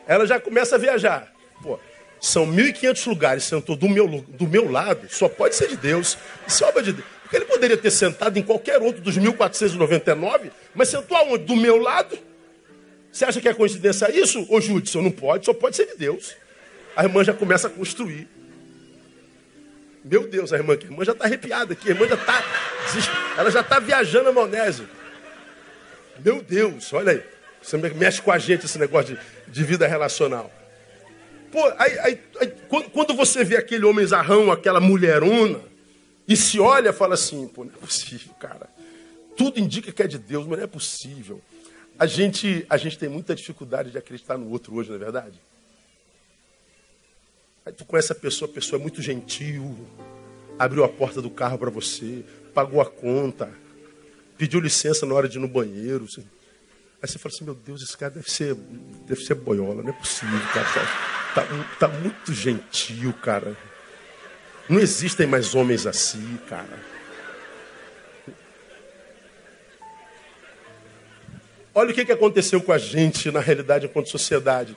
[0.06, 1.34] Ela já começa a viajar.
[1.62, 1.80] Pô,
[2.20, 6.18] são 1.500 lugares, sentou do meu, do meu lado, só pode ser de Deus.
[6.48, 7.08] Isso é obra de Deus.
[7.22, 11.46] Porque ele poderia ter sentado em qualquer outro dos 1.499, mas sentou aonde?
[11.46, 12.18] Do meu lado?
[13.12, 14.46] Você acha que é coincidência isso?
[14.50, 16.36] Ô Judson, não pode, só pode ser de Deus.
[16.96, 18.28] A irmã já começa a construir.
[20.04, 22.44] Meu Deus, a irmã, a irmã já está arrepiada aqui, a irmã já está.
[23.38, 24.88] Ela já está viajando a maionese.
[26.24, 27.24] Meu Deus, olha aí.
[27.62, 30.52] Você mexe com a gente esse negócio de, de vida relacional.
[31.52, 32.54] Pô, aí, aí, aí,
[32.94, 35.60] quando você vê aquele homem zarrão, aquela mulherona,
[36.28, 38.70] e se olha, fala assim, pô, não é possível, cara.
[39.36, 41.42] Tudo indica que é de Deus, mas não é possível.
[41.98, 45.42] A gente, a gente tem muita dificuldade de acreditar no outro hoje, não é verdade?
[47.66, 49.76] Aí tu conhece a pessoa, a pessoa é muito gentil,
[50.58, 53.52] abriu a porta do carro para você, pagou a conta,
[54.38, 56.06] pediu licença na hora de ir no banheiro.
[57.02, 58.54] Aí você fala assim, meu Deus, esse cara deve ser,
[59.08, 61.19] deve ser boiola, não é possível, cara.
[61.34, 61.46] Tá,
[61.80, 63.56] tá, muito gentil, cara.
[64.68, 66.80] Não existem mais homens assim, cara.
[71.74, 74.76] Olha o que, que aconteceu com a gente na realidade enquanto sociedade.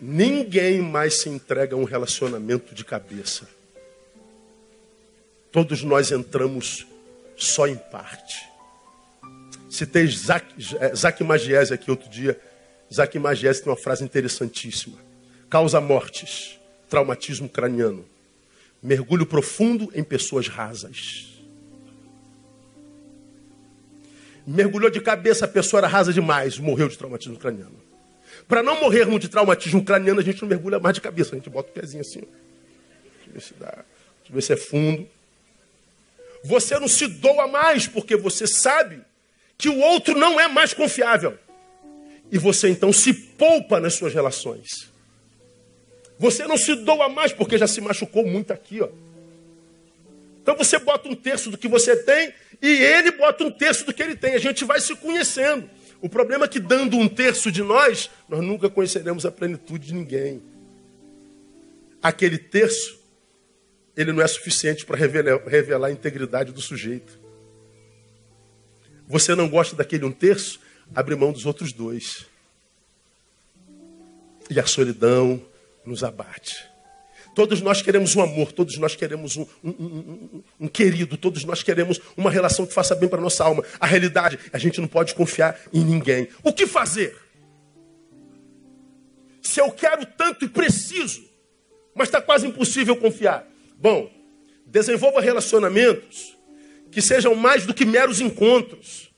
[0.00, 3.48] Ninguém mais se entrega a um relacionamento de cabeça.
[5.50, 6.86] Todos nós entramos
[7.36, 8.48] só em parte.
[9.70, 10.46] Citei Zac,
[10.94, 12.38] Zac Magiese aqui outro dia.
[12.92, 14.98] Zac Magiese tem uma frase interessantíssima.
[15.54, 16.58] Causa mortes,
[16.90, 18.04] traumatismo craniano.
[18.82, 21.28] Mergulho profundo em pessoas rasas.
[24.44, 27.80] Mergulhou de cabeça, a pessoa era rasa demais, morreu de traumatismo craniano.
[28.48, 31.48] Para não morrermos de traumatismo craniano, a gente não mergulha mais de cabeça, a gente
[31.48, 32.22] bota o pezinho assim.
[32.22, 32.26] Ó.
[32.26, 33.70] Deixa eu ver se dá.
[33.70, 35.08] Deixa eu ver se é fundo.
[36.42, 39.02] Você não se doa mais, porque você sabe
[39.56, 41.38] que o outro não é mais confiável.
[42.32, 44.92] E você então se poupa nas suas relações.
[46.18, 48.88] Você não se doa mais porque já se machucou muito aqui, ó.
[50.42, 53.92] Então você bota um terço do que você tem e ele bota um terço do
[53.92, 54.34] que ele tem.
[54.34, 55.68] A gente vai se conhecendo.
[56.02, 59.94] O problema é que dando um terço de nós, nós nunca conheceremos a plenitude de
[59.94, 60.42] ninguém.
[62.02, 62.98] Aquele terço,
[63.96, 67.18] ele não é suficiente para revelar, revelar a integridade do sujeito.
[69.08, 70.60] Você não gosta daquele um terço,
[70.94, 72.26] abre mão dos outros dois.
[74.50, 75.40] E a solidão
[75.86, 76.74] nos abate.
[77.34, 81.62] Todos nós queremos um amor, todos nós queremos um, um, um, um querido, todos nós
[81.62, 83.64] queremos uma relação que faça bem para nossa alma.
[83.80, 86.28] A realidade, a gente não pode confiar em ninguém.
[86.44, 87.16] O que fazer?
[89.42, 91.24] Se eu quero tanto e preciso,
[91.94, 93.46] mas está quase impossível confiar.
[93.76, 94.10] Bom,
[94.66, 96.36] desenvolva relacionamentos
[96.90, 99.10] que sejam mais do que meros encontros.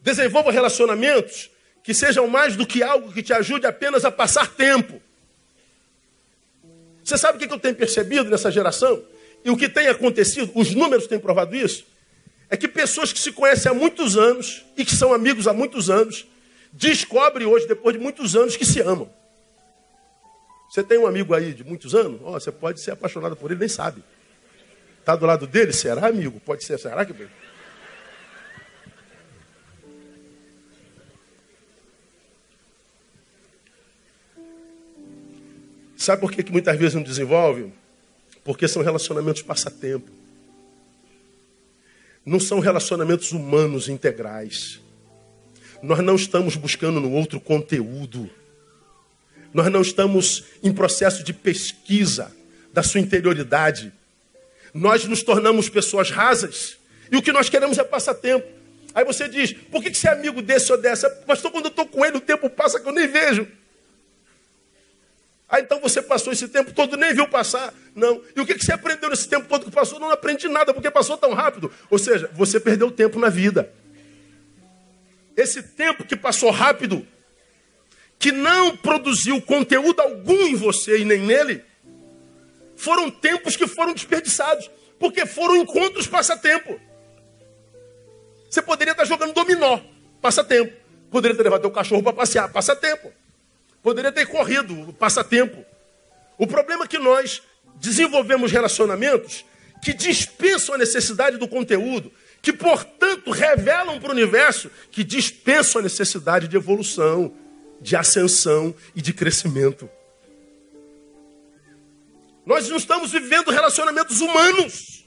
[0.00, 1.51] Desenvolva relacionamentos
[1.82, 5.00] que sejam mais do que algo que te ajude apenas a passar tempo.
[7.02, 9.02] Você sabe o que eu tenho percebido nessa geração?
[9.44, 11.84] E o que tem acontecido, os números têm provado isso,
[12.48, 15.90] é que pessoas que se conhecem há muitos anos e que são amigos há muitos
[15.90, 16.26] anos,
[16.72, 19.10] descobrem hoje, depois de muitos anos, que se amam.
[20.70, 22.20] Você tem um amigo aí de muitos anos?
[22.22, 24.02] Oh, você pode ser apaixonado por ele, nem sabe.
[25.00, 25.72] Está do lado dele?
[25.72, 26.40] Será, amigo?
[26.40, 27.12] Pode ser, será que.
[36.02, 37.72] Sabe por que, que muitas vezes não desenvolve?
[38.42, 40.10] Porque são relacionamentos passatempo.
[42.26, 44.80] Não são relacionamentos humanos integrais.
[45.80, 48.28] Nós não estamos buscando no outro conteúdo.
[49.54, 52.32] Nós não estamos em processo de pesquisa
[52.72, 53.92] da sua interioridade.
[54.74, 56.78] Nós nos tornamos pessoas rasas
[57.12, 58.48] e o que nós queremos é passatempo.
[58.92, 61.08] Aí você diz, por que você é amigo desse ou dessa?
[61.08, 63.46] Pastor, quando eu estou com ele, o tempo passa que eu nem vejo.
[65.52, 67.74] Ah, então você passou esse tempo todo, nem viu passar.
[67.94, 68.22] Não.
[68.34, 70.00] E o que você aprendeu nesse tempo todo que passou?
[70.00, 71.70] Não aprendi nada, porque passou tão rápido.
[71.90, 73.70] Ou seja, você perdeu tempo na vida.
[75.36, 77.06] Esse tempo que passou rápido,
[78.18, 81.62] que não produziu conteúdo algum em você e nem nele,
[82.74, 84.70] foram tempos que foram desperdiçados.
[84.98, 86.80] Porque foram encontros passatempo.
[88.48, 89.80] Você poderia estar jogando dominó,
[90.22, 90.72] passatempo.
[91.10, 93.12] Poderia ter levado teu cachorro para passear, passatempo.
[93.82, 95.64] Poderia ter corrido, passatempo.
[96.38, 97.42] O problema é que nós
[97.76, 99.44] desenvolvemos relacionamentos
[99.82, 105.82] que dispensam a necessidade do conteúdo, que, portanto, revelam para o universo que dispensam a
[105.82, 107.34] necessidade de evolução,
[107.80, 109.90] de ascensão e de crescimento.
[112.46, 115.04] Nós não estamos vivendo relacionamentos humanos.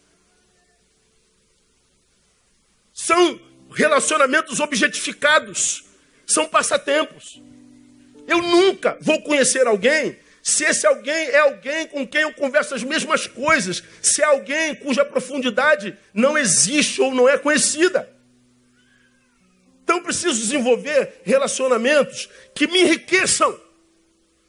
[2.94, 3.40] São
[3.72, 5.84] relacionamentos objetificados,
[6.26, 7.42] são passatempos.
[8.28, 12.84] Eu nunca vou conhecer alguém se esse alguém é alguém com quem eu converso as
[12.84, 18.08] mesmas coisas, se é alguém cuja profundidade não existe ou não é conhecida.
[19.84, 23.60] Então preciso desenvolver relacionamentos que me enriqueçam.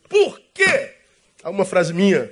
[0.07, 0.97] Por quê?
[1.43, 2.31] Há uma frase minha,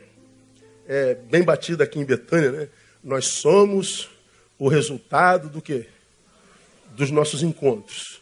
[0.87, 2.69] é, bem batida aqui em Betânia, né?
[3.03, 4.11] Nós somos
[4.59, 5.87] o resultado do quê?
[6.91, 8.21] Dos nossos encontros.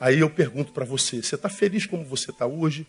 [0.00, 2.86] Aí eu pergunto para você: você está feliz como você está hoje?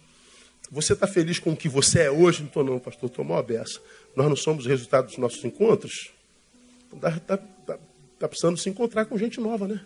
[0.72, 2.40] Você está feliz com o que você é hoje?
[2.40, 3.82] Não estou, não, pastor, estou mal beça.
[4.16, 6.12] Nós não somos resultado dos nossos encontros?
[6.94, 7.80] Está tá, tá,
[8.18, 9.82] tá precisando se encontrar com gente nova, né?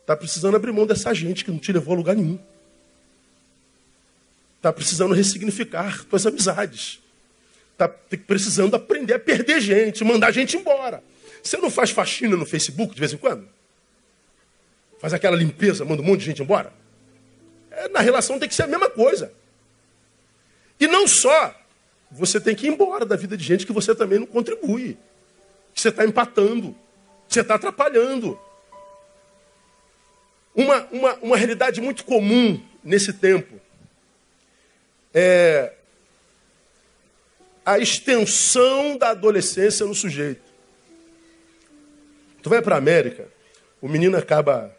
[0.00, 2.40] Está precisando abrir mão dessa gente que não te levou a lugar nenhum.
[4.56, 7.00] Está precisando ressignificar suas amizades.
[7.72, 11.02] Está precisando aprender a perder gente, mandar gente embora.
[11.40, 13.48] Você não faz faxina no Facebook de vez em quando?
[15.02, 16.72] Faz aquela limpeza, manda um monte de gente embora?
[17.72, 19.32] É, na relação tem que ser a mesma coisa.
[20.78, 21.52] E não só,
[22.08, 24.96] você tem que ir embora da vida de gente que você também não contribui.
[25.74, 26.72] Que você está empatando,
[27.26, 28.38] que você está atrapalhando.
[30.54, 33.60] Uma, uma, uma realidade muito comum nesse tempo
[35.12, 35.72] é
[37.66, 40.52] a extensão da adolescência no sujeito.
[42.40, 43.26] Tu vai para a América,
[43.80, 44.72] o menino acaba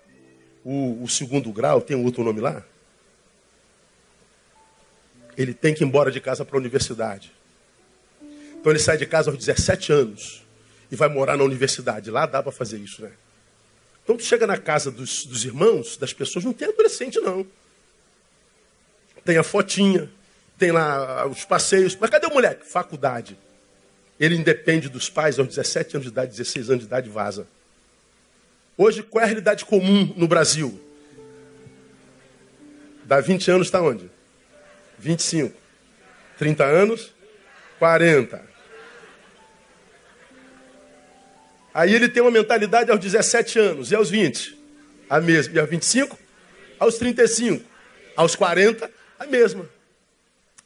[0.63, 2.63] o, o, segundo grau, tem outro nome lá?
[5.38, 7.32] Ele tem que ir embora de casa para a universidade.
[8.60, 10.43] Então ele sai de casa aos 17 anos
[10.91, 12.10] e vai morar na universidade.
[12.10, 13.12] Lá dá para fazer isso, né?
[14.04, 17.45] Então tu chega na casa dos, dos irmãos, das pessoas, não tem adolescente, não.
[19.26, 20.10] Tem a fotinha,
[20.58, 21.95] tem lá os passeios.
[21.95, 22.65] Mas cadê o moleque?
[22.65, 23.38] Faculdade.
[24.19, 27.47] Ele independe dos pais aos 17 anos de idade, 16 anos de idade, vaza.
[28.84, 30.78] Hoje, qual é a realidade comum no Brasil?
[33.06, 34.12] Dá 20 anos está onde?
[35.00, 35.58] 25.
[36.38, 37.13] 30 anos?
[37.80, 38.43] 40.
[41.74, 44.60] Aí ele tem uma mentalidade aos 17 anos e aos 20,
[45.10, 45.56] a mesma.
[45.56, 46.19] E aos 25?
[46.78, 47.63] Aos 35.
[48.17, 49.65] Aos 40, a mesma.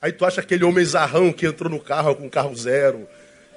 [0.01, 3.07] Aí tu acha aquele homem zarrão que entrou no carro com carro zero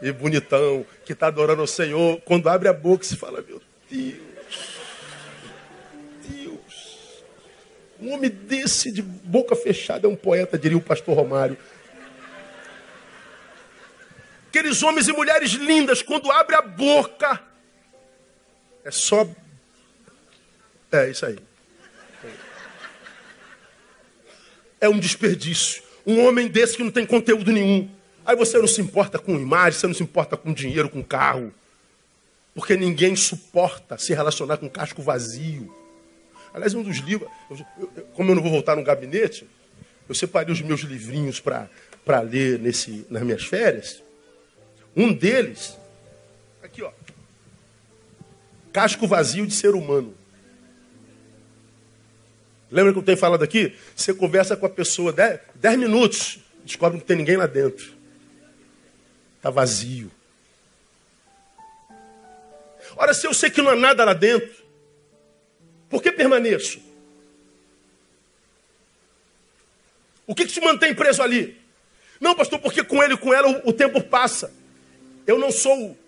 [0.02, 3.58] e bonitão, que está adorando o Senhor, quando abre a boca se fala, meu
[3.90, 4.29] Deus.
[8.00, 11.56] Um homem desse de boca fechada é um poeta, diria o pastor Romário.
[14.48, 17.40] Aqueles homens e mulheres lindas, quando abre a boca,
[18.84, 19.28] é só.
[20.90, 21.38] É isso aí.
[24.80, 25.82] É um desperdício.
[26.06, 27.88] Um homem desse que não tem conteúdo nenhum.
[28.24, 31.52] Aí você não se importa com imagem, você não se importa com dinheiro, com carro.
[32.54, 35.79] Porque ninguém suporta se relacionar com casco vazio.
[36.52, 37.30] Aliás, um dos livros,
[38.14, 39.46] como eu não vou voltar no gabinete,
[40.08, 41.68] eu separei os meus livrinhos para
[42.20, 44.02] ler nesse, nas minhas férias.
[44.96, 45.76] Um deles,
[46.62, 46.90] aqui ó,
[48.72, 50.14] Casco Vazio de Ser Humano.
[52.70, 53.76] Lembra que eu tenho falado aqui?
[53.96, 57.92] Você conversa com a pessoa 10 minutos, descobre que não tem ninguém lá dentro.
[59.36, 60.10] Está vazio.
[62.96, 64.50] Ora, se eu sei que não há nada lá dentro,
[65.90, 66.80] por que permaneço?
[70.26, 71.60] O que, que te mantém preso ali?
[72.20, 74.52] Não, pastor, porque com ele e com ela o, o tempo passa.
[75.26, 75.98] Eu não sou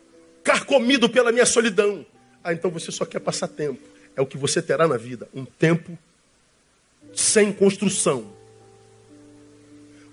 [0.45, 2.07] carcomido pela minha solidão.
[2.45, 3.81] Ah, então você só quer passar tempo.
[4.14, 5.29] É o que você terá na vida.
[5.35, 5.99] Um tempo
[7.12, 8.33] sem construção.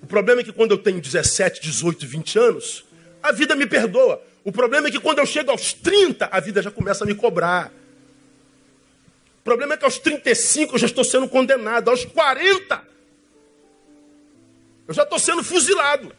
[0.01, 2.86] O problema é que quando eu tenho 17, 18, 20 anos,
[3.21, 4.23] a vida me perdoa.
[4.43, 7.13] O problema é que quando eu chego aos 30, a vida já começa a me
[7.13, 7.71] cobrar.
[9.39, 11.89] O problema é que aos 35 eu já estou sendo condenado.
[11.89, 12.88] Aos 40,
[14.88, 16.15] eu já estou sendo fuzilado.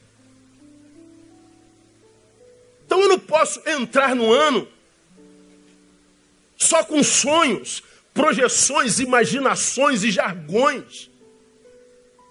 [2.84, 4.66] Então eu não posso entrar no ano
[6.56, 11.10] só com sonhos, projeções, imaginações e jargões.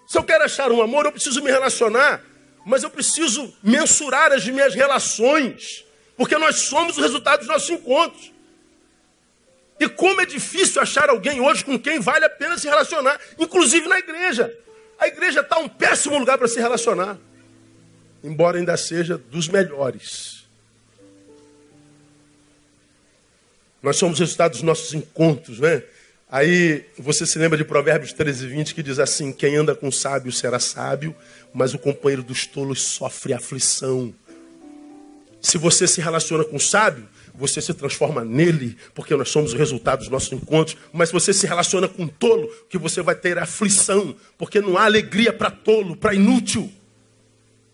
[0.08, 2.24] Se eu quero achar um amor, eu preciso me relacionar,
[2.66, 5.86] mas eu preciso mensurar as minhas relações,
[6.18, 8.32] porque nós somos o resultado dos nossos encontros.
[9.80, 13.88] E como é difícil achar alguém hoje com quem vale a pena se relacionar, inclusive
[13.88, 14.54] na igreja.
[15.00, 17.18] A igreja está um péssimo lugar para se relacionar,
[18.22, 20.44] embora ainda seja dos melhores.
[23.82, 25.84] Nós somos resultado dos nossos encontros, né?
[26.30, 30.32] Aí você se lembra de Provérbios 13, 20, que diz assim: Quem anda com sábio
[30.32, 31.16] será sábio,
[31.54, 34.14] mas o companheiro dos tolos sofre aflição.
[35.42, 37.08] Se você se relaciona com sábio,
[37.40, 40.76] você se transforma nele, porque nós somos o resultado dos nossos encontros.
[40.92, 44.84] Mas você se relaciona com o tolo, que você vai ter aflição, porque não há
[44.84, 46.70] alegria para tolo, para inútil,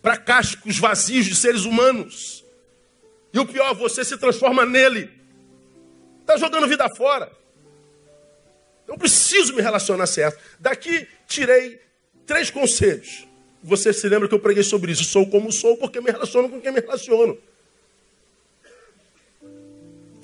[0.03, 2.45] para cascos vazios de seres humanos.
[3.34, 5.09] E o pior, você se transforma nele.
[6.22, 7.32] Está jogando vida fora.
[8.88, 10.39] Eu preciso me relacionar certo.
[10.59, 11.82] Daqui tirei
[12.28, 13.28] três conselhos.
[13.63, 15.05] Você se lembra que eu preguei sobre isso?
[15.05, 17.36] Sou como sou porque me relaciono com quem me relaciono.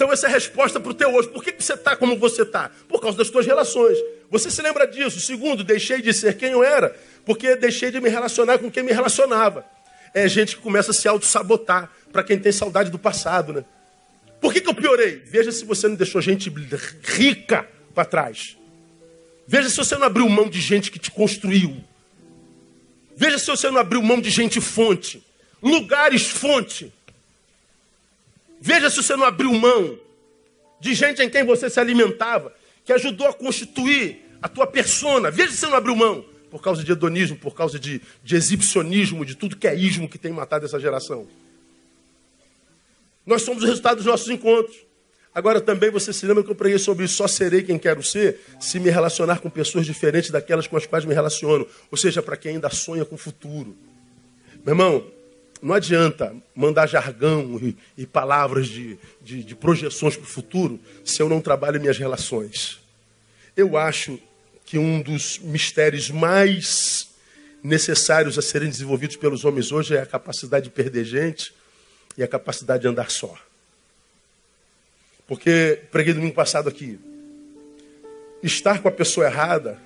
[0.02, 1.30] Então essa é a resposta para o teu hoje.
[1.30, 2.72] Por que, que você está como você está?
[2.90, 4.00] Por causa das tuas relações.
[4.32, 5.20] Você se lembra disso?
[5.20, 8.92] Segundo, deixei de ser quem eu era, porque deixei de me relacionar com quem me
[8.92, 9.64] relacionava.
[10.12, 13.64] É gente que começa a se auto-sabotar, para quem tem saudade do passado, né?
[14.42, 15.22] Por que, que eu piorei?
[15.24, 16.52] Veja se você não deixou gente
[17.04, 18.58] rica para trás.
[19.48, 21.78] Veja se você não abriu mão de gente que te construiu.
[23.16, 25.24] Veja se você não abriu mão de gente fonte.
[25.62, 26.92] Lugares fonte.
[28.62, 29.98] Veja se você não abriu mão
[30.80, 32.54] de gente em quem você se alimentava
[32.86, 35.32] que ajudou a constituir a tua persona.
[35.32, 36.24] Veja se você não abriu mão.
[36.50, 40.18] Por causa de hedonismo, por causa de, de exibicionismo, de tudo que é ismo que
[40.18, 41.26] tem matado essa geração.
[43.26, 44.76] Nós somos o resultado dos nossos encontros.
[45.34, 48.42] Agora também você se lembra que eu preguei sobre isso, só serei quem quero ser
[48.60, 51.66] se me relacionar com pessoas diferentes daquelas com as quais me relaciono.
[51.90, 53.76] Ou seja, para quem ainda sonha com o futuro.
[54.66, 55.08] Meu irmão,
[55.62, 61.22] não adianta mandar jargão e, e palavras de, de, de projeções para o futuro se
[61.22, 62.80] eu não trabalho minhas relações.
[63.56, 64.20] Eu acho
[64.66, 67.10] que um dos mistérios mais
[67.64, 71.54] necessários a serem desenvolvidos pelos homens hoje é a capacidade de perder gente
[72.18, 73.38] e a capacidade de andar só.
[75.28, 77.00] Porque preguei domingo passado aqui.
[78.42, 79.80] Estar com a pessoa errada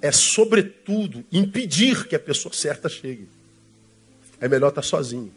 [0.00, 3.28] é, sobretudo, impedir que a pessoa certa chegue
[4.42, 5.32] é melhor estar sozinho.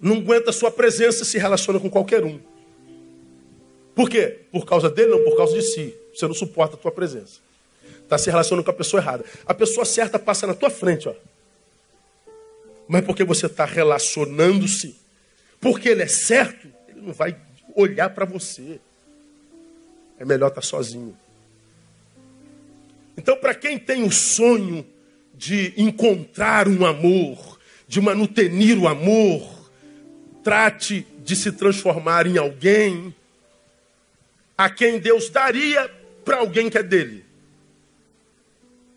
[0.00, 2.40] Não aguenta a sua presença, se relaciona com qualquer um.
[3.94, 4.40] Por quê?
[4.50, 5.94] Por causa dele, não por causa de si.
[6.14, 7.40] Você não suporta a tua presença.
[8.02, 9.22] Está se relacionando com a pessoa errada.
[9.44, 11.14] A pessoa certa passa na tua frente, ó.
[12.88, 14.96] Mas porque você está relacionando-se,
[15.60, 17.36] porque ele é certo, ele não vai
[17.74, 18.80] olhar para você.
[20.18, 21.14] É melhor estar sozinho.
[23.14, 24.86] Então, para quem tem o sonho
[25.38, 29.70] de encontrar um amor, de manutenir o amor,
[30.42, 33.14] trate de se transformar em alguém
[34.56, 35.88] a quem Deus daria
[36.24, 37.24] para alguém que é dele.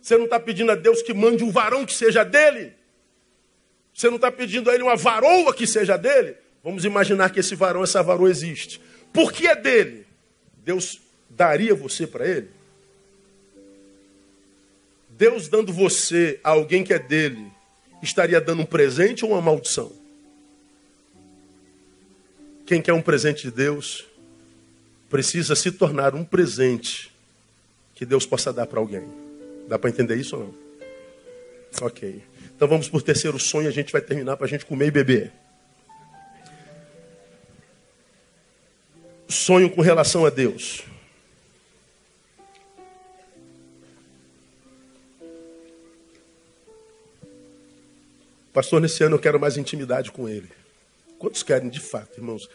[0.01, 2.73] Você não está pedindo a Deus que mande um varão que seja dele?
[3.93, 6.35] Você não está pedindo a ele uma varoa que seja dele?
[6.63, 8.81] Vamos imaginar que esse varão, essa varoa existe.
[9.13, 10.07] Por que é dele?
[10.63, 12.49] Deus daria você para ele?
[15.21, 17.45] Deus dando você a alguém que é dele,
[18.01, 19.91] estaria dando um presente ou uma maldição?
[22.65, 24.03] Quem quer um presente de Deus,
[25.11, 27.13] precisa se tornar um presente
[27.93, 29.07] que Deus possa dar para alguém.
[29.67, 30.55] Dá para entender isso ou não?
[31.85, 32.23] Ok.
[32.55, 35.31] Então vamos por terceiro sonho, a gente vai terminar para a gente comer e beber.
[39.29, 40.83] Sonho com relação a Deus.
[48.53, 50.49] Pastor, nesse ano eu quero mais intimidade com Ele.
[51.17, 52.49] Quantos querem, de fato, irmãos,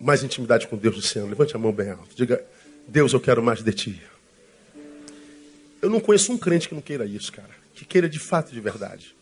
[0.00, 1.28] mais intimidade com Deus esse ano?
[1.28, 2.14] Levante a mão bem alto.
[2.14, 2.44] Diga,
[2.86, 4.02] Deus, eu quero mais de Ti.
[5.82, 7.50] Eu não conheço um crente que não queira isso, cara.
[7.74, 9.14] Que queira de fato, de verdade.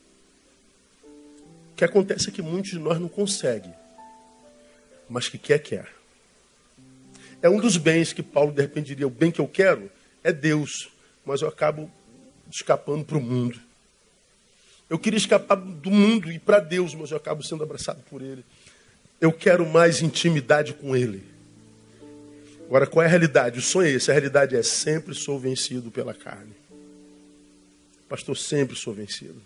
[1.72, 3.74] O que acontece é que muitos de nós não conseguem.
[5.08, 5.88] Mas que quer, quer.
[7.40, 9.90] É um dos bens que Paulo de repente diria: o bem que eu quero
[10.24, 10.90] é Deus.
[11.24, 11.90] Mas eu acabo
[12.50, 13.60] escapando para o mundo.
[14.88, 18.44] Eu queria escapar do mundo e para Deus, mas eu acabo sendo abraçado por Ele.
[19.20, 21.22] Eu quero mais intimidade com Ele.
[22.66, 23.58] Agora, qual é a realidade?
[23.58, 24.10] O sonho é esse.
[24.10, 26.52] A realidade é sempre sou vencido pela carne.
[28.08, 29.40] Pastor, sempre sou vencido.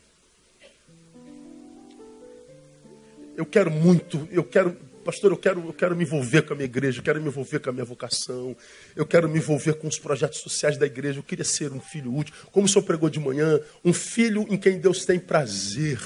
[3.37, 4.77] Eu quero muito, eu quero
[5.11, 7.59] Pastor, eu quero, eu quero me envolver com a minha igreja, eu quero me envolver
[7.59, 8.57] com a minha vocação,
[8.95, 12.15] eu quero me envolver com os projetos sociais da igreja, eu queria ser um filho
[12.15, 16.01] útil, como o senhor pregou de manhã, um filho em quem Deus tem prazer,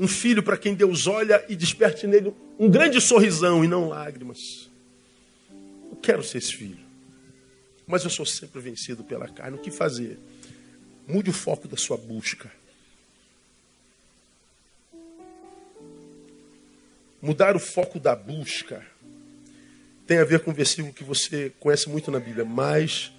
[0.00, 4.70] um filho para quem Deus olha e desperte nele um grande sorrisão e não lágrimas.
[5.90, 6.86] Eu quero ser esse filho,
[7.86, 9.58] mas eu sou sempre vencido pela carne.
[9.58, 10.18] O que fazer?
[11.06, 12.50] Mude o foco da sua busca.
[17.20, 18.84] Mudar o foco da busca
[20.06, 22.44] tem a ver com um versículo que você conhece muito na Bíblia.
[22.44, 23.12] Mas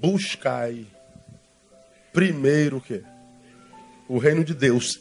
[0.00, 0.86] buscai
[2.12, 3.02] primeiro o quê?
[4.08, 5.00] O reino de Deus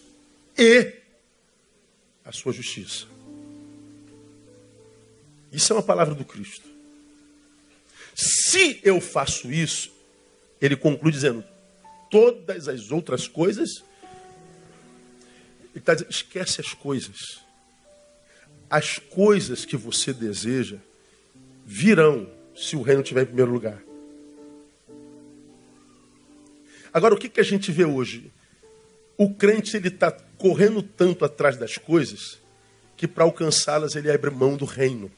[0.58, 0.94] e
[2.24, 3.06] a sua justiça.
[5.52, 6.70] Isso é uma palavra do Cristo.
[8.16, 9.92] Se eu faço isso,
[10.62, 11.44] ele conclui dizendo:
[12.10, 13.84] todas as outras coisas.
[15.74, 17.42] Ele está dizendo: esquece as coisas
[18.72, 20.78] as coisas que você deseja
[21.66, 23.84] virão se o reino estiver em primeiro lugar.
[26.94, 28.32] Agora, o que, que a gente vê hoje?
[29.18, 32.40] O crente ele está correndo tanto atrás das coisas
[32.98, 35.12] que para alcançá-las ele abre mão do reino.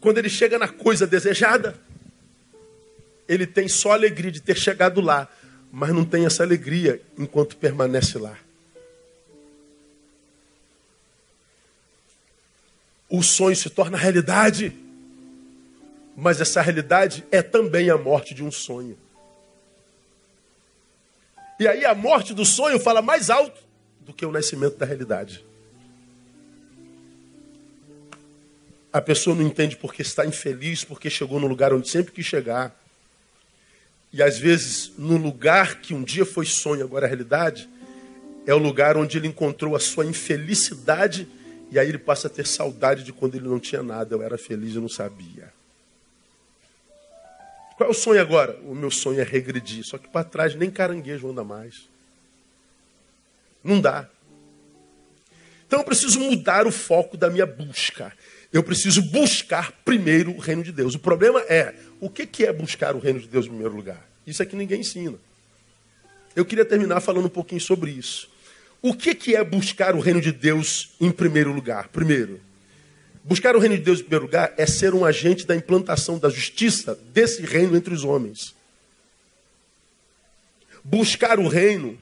[0.00, 1.76] quando ele chega na coisa desejada,
[3.28, 5.28] ele tem só alegria de ter chegado lá,
[5.70, 8.36] mas não tem essa alegria enquanto permanece lá.
[13.08, 14.72] O sonho se torna realidade,
[16.16, 18.96] mas essa realidade é também a morte de um sonho.
[21.58, 23.60] E aí a morte do sonho fala mais alto
[24.00, 25.44] do que o nascimento da realidade.
[28.92, 32.79] A pessoa não entende porque está infeliz, porque chegou no lugar onde sempre quis chegar.
[34.12, 37.68] E às vezes, no lugar que um dia foi sonho, agora é realidade,
[38.46, 41.28] é o lugar onde ele encontrou a sua infelicidade
[41.70, 44.14] e aí ele passa a ter saudade de quando ele não tinha nada.
[44.14, 45.52] Eu era feliz e não sabia.
[47.76, 48.58] Qual é o sonho agora?
[48.64, 49.84] O meu sonho é regredir.
[49.84, 51.88] Só que para trás nem caranguejo anda mais.
[53.62, 54.08] Não dá.
[55.66, 58.12] Então eu preciso mudar o foco da minha busca.
[58.52, 60.96] Eu preciso buscar primeiro o reino de Deus.
[60.96, 64.08] O problema é, o que é buscar o reino de Deus em primeiro lugar?
[64.26, 65.18] Isso é que ninguém ensina.
[66.34, 68.30] Eu queria terminar falando um pouquinho sobre isso.
[68.80, 71.88] O que é buscar o reino de Deus em primeiro lugar?
[71.88, 72.40] Primeiro,
[73.22, 76.30] buscar o reino de Deus em primeiro lugar é ser um agente da implantação da
[76.30, 78.54] justiça desse reino entre os homens.
[80.82, 82.00] Buscar o reino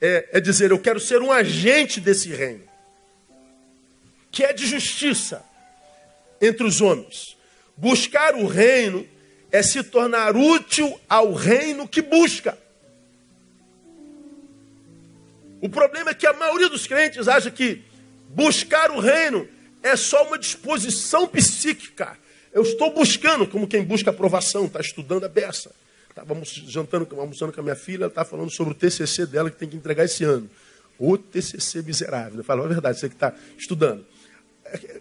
[0.00, 2.64] é, é dizer, eu quero ser um agente desse reino,
[4.32, 5.44] que é de justiça
[6.40, 7.36] entre os homens.
[7.76, 9.06] Buscar o reino
[9.50, 12.56] é se tornar útil ao reino que busca.
[15.60, 17.82] O problema é que a maioria dos crentes acha que
[18.28, 19.48] buscar o reino
[19.82, 22.16] é só uma disposição psíquica.
[22.52, 25.70] Eu estou buscando, como quem busca aprovação, está estudando a beça.
[26.08, 29.56] Estávamos jantando, almoçando com a minha filha, ela está falando sobre o TCC dela que
[29.56, 30.48] tem que entregar esse ano.
[30.98, 32.38] O TCC miserável.
[32.38, 34.04] Eu falo, é verdade, você que está estudando.
[34.64, 35.00] É,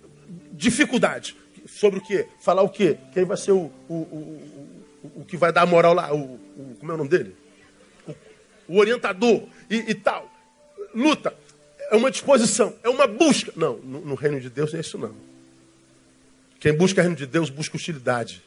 [0.51, 1.35] dificuldade.
[1.77, 2.25] Sobre o quê?
[2.39, 2.97] Falar o quê?
[3.13, 6.11] Quem vai ser o, o, o, o, o que vai dar a moral lá?
[6.11, 7.35] O, o, como é o nome dele?
[8.07, 8.15] O,
[8.69, 10.27] o orientador e, e, tal.
[10.95, 11.35] Luta.
[11.91, 13.53] É uma disposição, é uma busca.
[13.55, 15.13] Não, no, no reino de Deus é isso não.
[16.59, 18.41] Quem busca o reino de Deus busca hostilidade.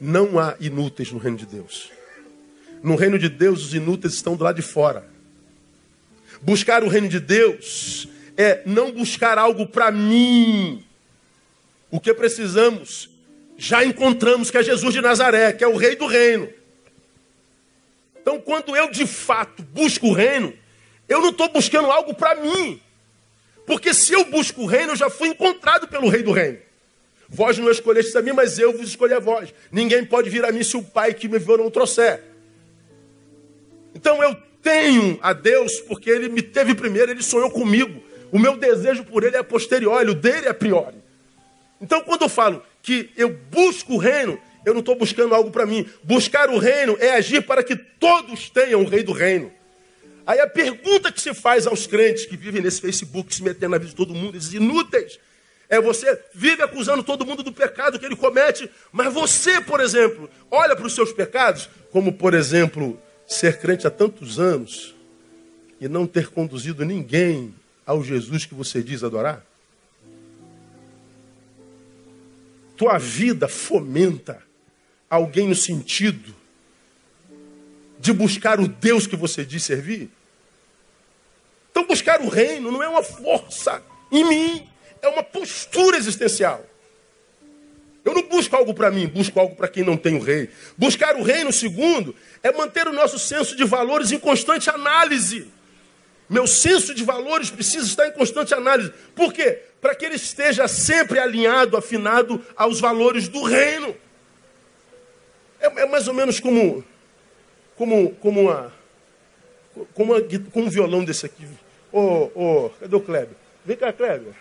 [0.00, 1.92] Não há inúteis no reino de Deus.
[2.82, 5.08] No reino de Deus, os inúteis estão do lado de fora.
[6.42, 10.84] Buscar o reino de Deus é não buscar algo para mim.
[11.90, 13.08] O que precisamos,
[13.56, 16.48] já encontramos que é Jesus de Nazaré, que é o rei do reino.
[18.20, 20.52] Então, quando eu de fato busco o reino,
[21.08, 22.80] eu não estou buscando algo para mim.
[23.66, 26.58] Porque se eu busco o reino, eu já fui encontrado pelo rei do reino.
[27.28, 29.52] Vós não escolhestes a mim, mas eu vos escolhi a vós.
[29.70, 32.22] Ninguém pode vir a mim se o Pai que me enviou não o trouxer.
[33.94, 38.02] Então eu tenho a Deus porque Ele me teve primeiro, Ele sonhou comigo.
[38.30, 40.97] O meu desejo por Ele é posterior, o dele é priori.
[41.80, 45.66] Então quando eu falo que eu busco o reino, eu não estou buscando algo para
[45.66, 45.86] mim.
[46.02, 49.52] Buscar o reino é agir para que todos tenham o rei do reino.
[50.26, 53.78] Aí a pergunta que se faz aos crentes que vivem nesse Facebook, se metendo na
[53.78, 55.18] vida de todo mundo, esses inúteis,
[55.70, 60.28] é você vive acusando todo mundo do pecado que ele comete, mas você, por exemplo,
[60.50, 64.94] olha para os seus pecados, como por exemplo, ser crente há tantos anos
[65.80, 67.54] e não ter conduzido ninguém
[67.86, 69.47] ao Jesus que você diz adorar?
[72.78, 74.40] Tua vida fomenta
[75.10, 76.32] alguém no sentido
[77.98, 80.08] de buscar o Deus que você diz servir?
[81.72, 84.68] Então, buscar o reino não é uma força em mim,
[85.02, 86.64] é uma postura existencial.
[88.04, 90.48] Eu não busco algo para mim, busco algo para quem não tem o rei.
[90.76, 92.14] Buscar o reino, segundo,
[92.44, 95.48] é manter o nosso senso de valores em constante análise.
[96.30, 98.92] Meu senso de valores precisa estar em constante análise.
[99.16, 99.62] Por quê?
[99.80, 103.94] Para que ele esteja sempre alinhado, afinado aos valores do reino.
[105.60, 106.84] É, é mais ou menos como,
[107.76, 108.70] como, como,
[109.94, 110.14] como,
[110.52, 111.46] como um violão desse aqui.
[111.92, 112.00] Ô,
[112.34, 113.36] oh, oh, cadê o Kleber?
[113.64, 114.34] Vem cá, Kleber.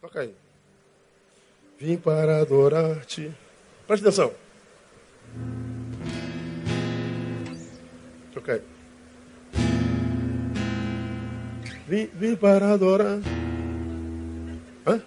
[0.00, 0.34] Toca aí.
[1.78, 3.32] Vim para adorar-te.
[3.86, 4.45] Preste atenção.
[11.88, 13.20] Vim, vim para adorar.
[14.84, 14.96] Hã?
[14.96, 15.02] O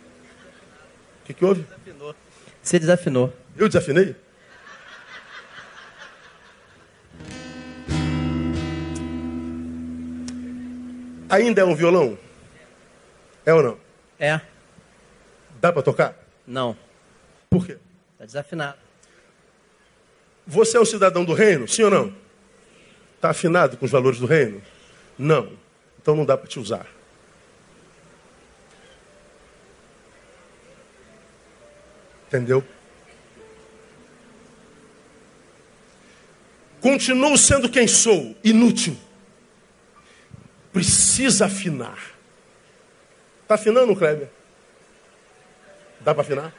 [1.26, 1.64] que, que houve?
[1.64, 2.16] Desafinou.
[2.62, 3.34] Você desafinou.
[3.58, 4.16] Eu desafinei?
[11.30, 12.18] Ainda é um violão?
[13.46, 13.78] É ou não?
[14.18, 14.40] É.
[15.60, 16.16] Dá para tocar?
[16.48, 16.78] Não.
[17.50, 17.78] Por quê?
[18.14, 18.78] Está desafinado.
[20.50, 22.12] Você é o cidadão do reino, sim ou não?
[23.16, 24.60] Está afinado com os valores do reino?
[25.16, 25.52] Não.
[26.02, 26.88] Então não dá para te usar.
[32.28, 32.64] Entendeu?
[36.82, 38.98] Continuo sendo quem sou, inútil.
[40.74, 42.00] Precisa afinar.
[43.44, 44.30] Está afinando, Kleber?
[46.02, 46.54] Dá para afinar?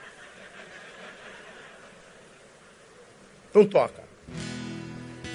[3.50, 4.02] Então toca.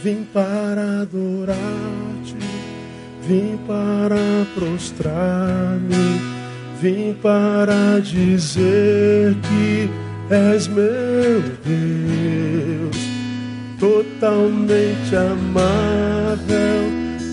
[0.01, 2.37] Vim para adorar-te,
[3.27, 4.15] vim para
[4.53, 6.21] prostrar-me,
[6.79, 9.89] vim para dizer que
[10.33, 12.95] és meu Deus,
[13.79, 16.85] totalmente amável,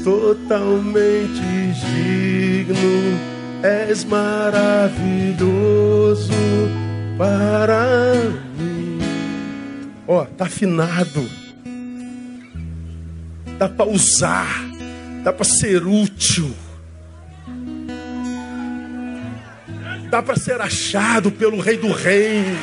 [0.03, 1.41] totalmente
[1.87, 3.21] digno,
[3.63, 6.33] és maravilhoso
[7.17, 8.42] para mim.
[10.07, 11.29] Ó, tá afinado,
[13.59, 14.49] dá para usar,
[15.23, 16.55] dá para ser útil.
[20.13, 22.59] dá para ser achado pelo Rei do Reino.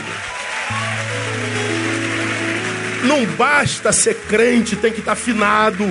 [3.04, 5.84] Não basta ser crente, tem que estar afinado.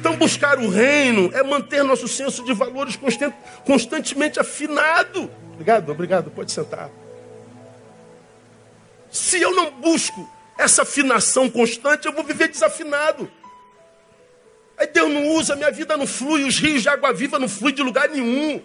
[0.00, 2.98] Então, buscar o reino é manter nosso senso de valores
[3.64, 5.30] constantemente afinado.
[5.52, 6.90] Obrigado, obrigado, pode sentar.
[9.12, 13.30] Se eu não busco essa afinação constante, eu vou viver desafinado.
[14.76, 17.74] Aí Deus não usa, minha vida não flui, os rios de água viva não fluem
[17.74, 18.60] de lugar nenhum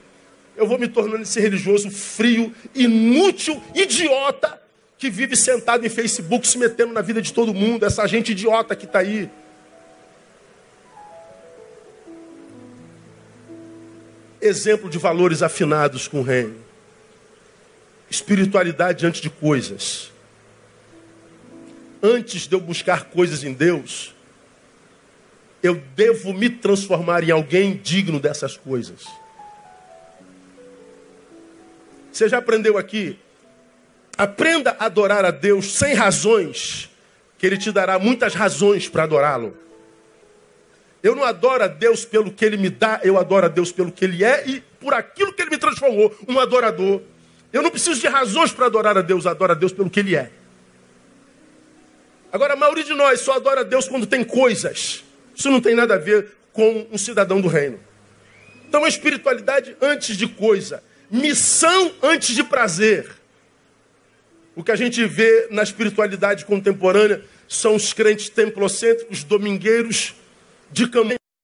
[0.58, 4.60] eu vou me tornando esse religioso frio, inútil, idiota,
[4.98, 8.76] que vive sentado em Facebook se metendo na vida de todo mundo, essa gente idiota
[8.76, 9.30] que está aí.
[14.42, 16.56] Exemplo de valores afinados com o reino.
[18.10, 20.12] Espiritualidade diante de coisas.
[22.02, 24.14] Antes de eu buscar coisas em Deus,
[25.64, 29.06] eu devo me transformar em alguém digno dessas coisas.
[32.12, 33.18] Você já aprendeu aqui?
[34.18, 36.90] Aprenda a adorar a Deus sem razões,
[37.38, 39.56] que Ele te dará muitas razões para adorá-lo.
[41.04, 43.92] Eu não adoro a Deus pelo que Ele me dá, eu adoro a Deus pelo
[43.92, 47.02] que Ele é e por aquilo que Ele me transformou, um adorador.
[47.54, 50.16] Eu não preciso de razões para adorar a Deus, adoro a Deus pelo que Ele
[50.16, 50.32] é.
[52.32, 55.04] Agora, a maioria de nós só adora Deus quando tem coisas.
[55.36, 57.80] Isso não tem nada a ver com um cidadão do reino.
[58.68, 63.10] Então, a espiritualidade antes de coisa missão antes de prazer.
[64.56, 70.16] O que a gente vê na espiritualidade contemporânea são os crentes templocêntricos, domingueiros
[70.72, 71.18] de caminho.